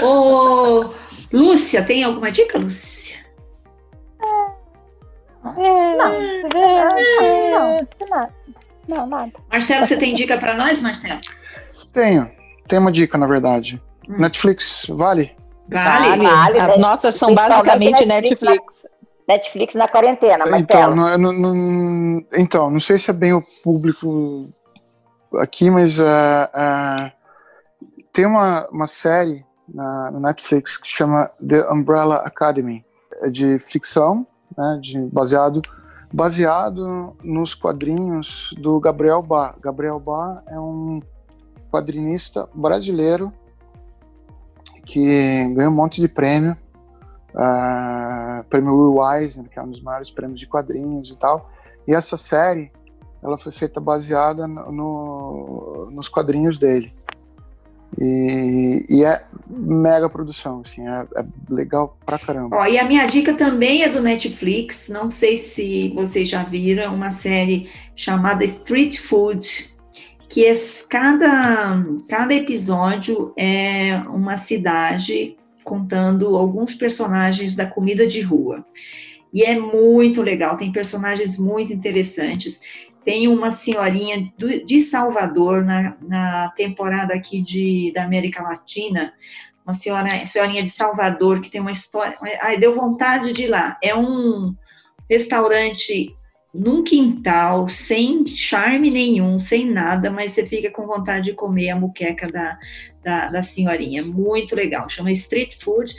Ô, 0.00 0.90
Lúcia, 1.32 1.82
tem 1.82 2.04
alguma 2.04 2.30
dica, 2.30 2.58
Lúcia? 2.58 3.22
É, 5.58 5.96
não, 5.96 6.12
é, 7.20 7.86
não, 8.08 8.28
não, 8.86 9.06
nada. 9.06 9.32
Marcelo, 9.50 9.84
você 9.84 9.96
tem 9.96 10.14
dica 10.14 10.38
para 10.38 10.54
nós, 10.54 10.80
Marcelo? 10.80 11.20
Tenho. 11.92 12.30
Tem 12.68 12.78
uma 12.78 12.92
dica, 12.92 13.18
na 13.18 13.26
verdade. 13.26 13.82
Hum. 14.08 14.18
Netflix, 14.18 14.86
vale? 14.88 15.34
Vale. 15.68 16.24
vale. 16.24 16.60
As 16.60 16.76
nossas 16.76 17.16
são 17.16 17.34
basicamente 17.34 18.04
Netflix. 18.04 18.40
Netflix. 18.40 18.91
Netflix 19.28 19.74
na 19.74 19.88
quarentena, 19.88 20.44
mas 20.48 20.62
então, 20.62 20.94
não, 20.94 21.18
não, 21.18 21.32
não, 21.32 22.24
então, 22.34 22.70
não 22.70 22.80
sei 22.80 22.98
se 22.98 23.10
é 23.10 23.14
bem 23.14 23.32
o 23.32 23.42
público 23.62 24.48
aqui, 25.36 25.70
mas 25.70 25.98
uh, 25.98 26.02
uh, 26.02 27.10
tem 28.12 28.26
uma, 28.26 28.66
uma 28.68 28.86
série 28.86 29.44
na, 29.72 30.10
na, 30.10 30.20
Netflix 30.20 30.76
que 30.76 30.88
chama 30.88 31.30
The 31.46 31.70
Umbrella 31.70 32.16
Academy, 32.16 32.84
é 33.22 33.28
de 33.28 33.58
ficção, 33.60 34.26
né, 34.56 34.78
de, 34.80 34.98
baseado 34.98 35.62
baseado 36.12 37.16
nos 37.22 37.54
quadrinhos 37.54 38.54
do 38.58 38.78
Gabriel 38.78 39.22
Bá. 39.22 39.54
Gabriel 39.60 39.98
Bá 39.98 40.42
é 40.46 40.58
um 40.60 41.00
quadrinista 41.70 42.46
brasileiro 42.54 43.32
que 44.84 45.48
ganhou 45.54 45.72
um 45.72 45.74
monte 45.74 46.00
de 46.00 46.08
prêmio 46.08 46.54
uh, 47.34 48.11
prêmio 48.48 48.74
Will 48.74 49.02
Eisner, 49.14 49.48
que 49.48 49.58
é 49.58 49.62
um 49.62 49.70
dos 49.70 49.82
maiores 49.82 50.10
prêmios 50.10 50.40
de 50.40 50.46
quadrinhos 50.46 51.10
e 51.10 51.16
tal. 51.16 51.50
E 51.86 51.94
essa 51.94 52.16
série, 52.16 52.70
ela 53.22 53.38
foi 53.38 53.52
feita 53.52 53.80
baseada 53.80 54.46
no, 54.46 54.72
no, 54.72 55.88
nos 55.90 56.08
quadrinhos 56.08 56.58
dele. 56.58 56.92
E, 58.00 58.86
e 58.88 59.04
é 59.04 59.22
mega 59.46 60.08
produção, 60.08 60.62
assim, 60.64 60.88
é, 60.88 61.06
é, 61.16 61.24
legal 61.50 61.96
pra 62.06 62.18
caramba. 62.18 62.56
Ó, 62.56 62.66
e 62.66 62.78
a 62.78 62.84
minha 62.84 63.04
dica 63.06 63.34
também 63.34 63.82
é 63.82 63.88
do 63.88 64.00
Netflix, 64.00 64.88
não 64.88 65.10
sei 65.10 65.36
se 65.36 65.92
vocês 65.94 66.28
já 66.28 66.42
viram, 66.42 66.94
uma 66.94 67.10
série 67.10 67.68
chamada 67.94 68.44
Street 68.44 68.98
Food, 68.98 69.70
que 70.28 70.46
é 70.46 70.54
cada, 70.88 71.84
cada 72.08 72.32
episódio 72.32 73.34
é 73.36 74.02
uma 74.08 74.38
cidade 74.38 75.36
contando 75.64 76.36
alguns 76.36 76.74
personagens 76.74 77.54
da 77.54 77.66
comida 77.66 78.06
de 78.06 78.20
rua. 78.20 78.64
E 79.32 79.42
é 79.44 79.58
muito 79.58 80.20
legal, 80.20 80.56
tem 80.56 80.70
personagens 80.70 81.38
muito 81.38 81.72
interessantes. 81.72 82.60
Tem 83.04 83.26
uma 83.26 83.50
senhorinha 83.50 84.32
do, 84.38 84.64
de 84.64 84.78
Salvador, 84.78 85.64
na, 85.64 85.96
na 86.02 86.50
temporada 86.50 87.14
aqui 87.14 87.40
de, 87.40 87.90
da 87.94 88.04
América 88.04 88.42
Latina, 88.42 89.12
uma 89.64 89.74
senhora, 89.74 90.08
senhorinha 90.26 90.62
de 90.62 90.70
Salvador, 90.70 91.40
que 91.40 91.50
tem 91.50 91.60
uma 91.60 91.70
história. 91.70 92.14
Ai, 92.40 92.58
deu 92.58 92.74
vontade 92.74 93.32
de 93.32 93.44
ir 93.44 93.48
lá. 93.48 93.76
É 93.82 93.94
um 93.94 94.54
restaurante 95.08 96.14
num 96.52 96.84
quintal, 96.84 97.68
sem 97.68 98.26
charme 98.26 98.90
nenhum, 98.90 99.38
sem 99.38 99.64
nada, 99.70 100.10
mas 100.10 100.32
você 100.32 100.44
fica 100.44 100.70
com 100.70 100.86
vontade 100.86 101.26
de 101.26 101.32
comer 101.32 101.70
a 101.70 101.78
muqueca 101.78 102.30
da, 102.30 102.58
da, 103.02 103.28
da 103.28 103.42
senhorinha. 103.42 104.02
Muito 104.02 104.54
legal. 104.54 104.88
Chama 104.88 105.12
Street 105.12 105.56
Food. 105.58 105.94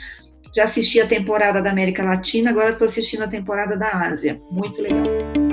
Já 0.54 0.64
assisti 0.64 1.00
a 1.00 1.06
temporada 1.06 1.60
da 1.60 1.70
América 1.70 2.04
Latina, 2.04 2.50
agora 2.50 2.70
estou 2.70 2.86
assistindo 2.86 3.24
a 3.24 3.28
temporada 3.28 3.76
da 3.76 3.88
Ásia. 3.88 4.40
Muito 4.52 4.80
legal. 4.80 5.43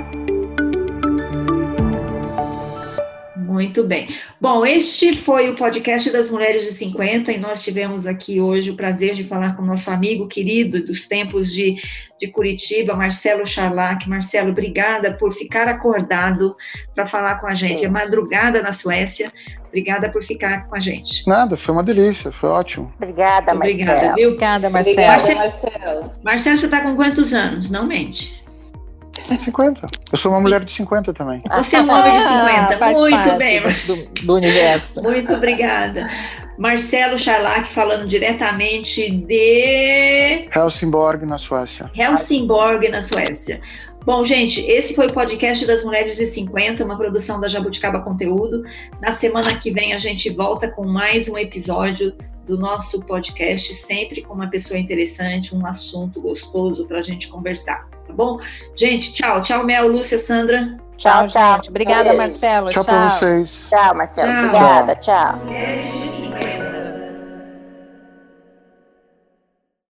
Muito 3.62 3.84
bem. 3.84 4.08
Bom, 4.40 4.66
este 4.66 5.16
foi 5.16 5.48
o 5.48 5.54
podcast 5.54 6.10
das 6.10 6.28
Mulheres 6.28 6.64
de 6.64 6.72
50 6.72 7.30
e 7.30 7.38
nós 7.38 7.62
tivemos 7.62 8.08
aqui 8.08 8.40
hoje 8.40 8.70
o 8.70 8.74
prazer 8.74 9.14
de 9.14 9.22
falar 9.22 9.54
com 9.56 9.62
o 9.62 9.66
nosso 9.66 9.88
amigo 9.88 10.26
querido 10.26 10.84
dos 10.84 11.06
tempos 11.06 11.52
de, 11.52 11.80
de 12.18 12.26
Curitiba, 12.26 12.96
Marcelo 12.96 13.46
Charlac. 13.46 14.08
Marcelo, 14.08 14.50
obrigada 14.50 15.12
por 15.12 15.32
ficar 15.32 15.68
acordado 15.68 16.56
para 16.92 17.06
falar 17.06 17.36
com 17.36 17.46
a 17.46 17.54
gente. 17.54 17.84
É 17.84 17.88
madrugada 17.88 18.60
na 18.60 18.72
Suécia. 18.72 19.30
Obrigada 19.68 20.10
por 20.10 20.24
ficar 20.24 20.66
com 20.66 20.74
a 20.74 20.80
gente. 20.80 21.26
Nada, 21.26 21.56
foi 21.56 21.72
uma 21.72 21.84
delícia, 21.84 22.32
foi 22.32 22.48
ótimo. 22.48 22.92
Obrigada, 22.96 23.54
Marcelo. 23.54 23.82
Obrigada, 23.82 24.14
viu? 24.16 24.28
Obrigada, 24.30 24.70
Marcelo. 24.70 24.96
Obrigada, 24.96 25.34
Marcelo. 25.34 26.10
Marcelo, 26.24 26.58
você 26.58 26.66
está 26.66 26.80
com 26.80 26.96
quantos 26.96 27.32
anos? 27.32 27.70
Não 27.70 27.86
mente. 27.86 28.41
50. 29.38 29.88
Eu 30.10 30.18
sou 30.18 30.32
uma 30.32 30.40
mulher 30.40 30.64
de 30.64 30.72
50 30.72 31.12
também. 31.12 31.36
Você 31.56 31.76
é 31.76 31.80
um 31.80 31.90
homem 31.90 32.18
de 32.18 32.24
50. 32.24 32.50
Ah, 32.50 32.76
faz 32.76 32.98
Muito 32.98 33.16
parte 33.16 33.38
bem. 33.38 33.62
Do, 33.86 34.26
do 34.26 34.34
universo. 34.34 35.02
Muito 35.02 35.32
obrigada. 35.34 36.08
Marcelo 36.58 37.18
Charlac 37.18 37.72
falando 37.72 38.06
diretamente 38.06 39.10
de 39.10 40.48
Helsingborg, 40.54 41.24
na 41.24 41.38
Suécia. 41.38 41.90
Helsingborg, 41.94 42.88
na 42.88 43.00
Suécia. 43.00 43.60
Bom, 44.04 44.24
gente, 44.24 44.60
esse 44.60 44.94
foi 44.94 45.06
o 45.06 45.12
podcast 45.12 45.64
das 45.64 45.84
Mulheres 45.84 46.16
de 46.16 46.26
50, 46.26 46.84
uma 46.84 46.96
produção 46.96 47.40
da 47.40 47.46
Jabuticaba 47.46 48.00
Conteúdo. 48.00 48.64
Na 49.00 49.12
semana 49.12 49.56
que 49.56 49.70
vem 49.70 49.92
a 49.92 49.98
gente 49.98 50.28
volta 50.28 50.68
com 50.68 50.84
mais 50.84 51.28
um 51.28 51.38
episódio 51.38 52.12
do 52.44 52.58
nosso 52.58 53.00
podcast, 53.06 53.72
sempre 53.74 54.20
com 54.22 54.34
uma 54.34 54.48
pessoa 54.48 54.78
interessante, 54.78 55.54
um 55.54 55.64
assunto 55.64 56.20
gostoso 56.20 56.86
para 56.86 56.98
a 56.98 57.02
gente 57.02 57.28
conversar, 57.28 57.88
tá 58.12 58.16
bom? 58.16 58.38
Gente, 58.76 59.12
tchau. 59.12 59.40
Tchau, 59.40 59.64
Mel, 59.64 59.88
Lúcia, 59.88 60.18
Sandra. 60.18 60.76
Tchau, 60.96 61.26
tchau. 61.26 61.56
gente. 61.56 61.70
Obrigada. 61.70 62.12
Marcelo. 62.14 62.68
Tchau, 62.70 62.84
pra 62.84 63.08
vocês. 63.08 63.66
Tchau, 63.68 63.94
Marcelo. 63.94 64.30
Tchau. 64.30 64.44
Obrigada, 64.44 64.94
tchau. 64.96 65.38
De 65.46 66.31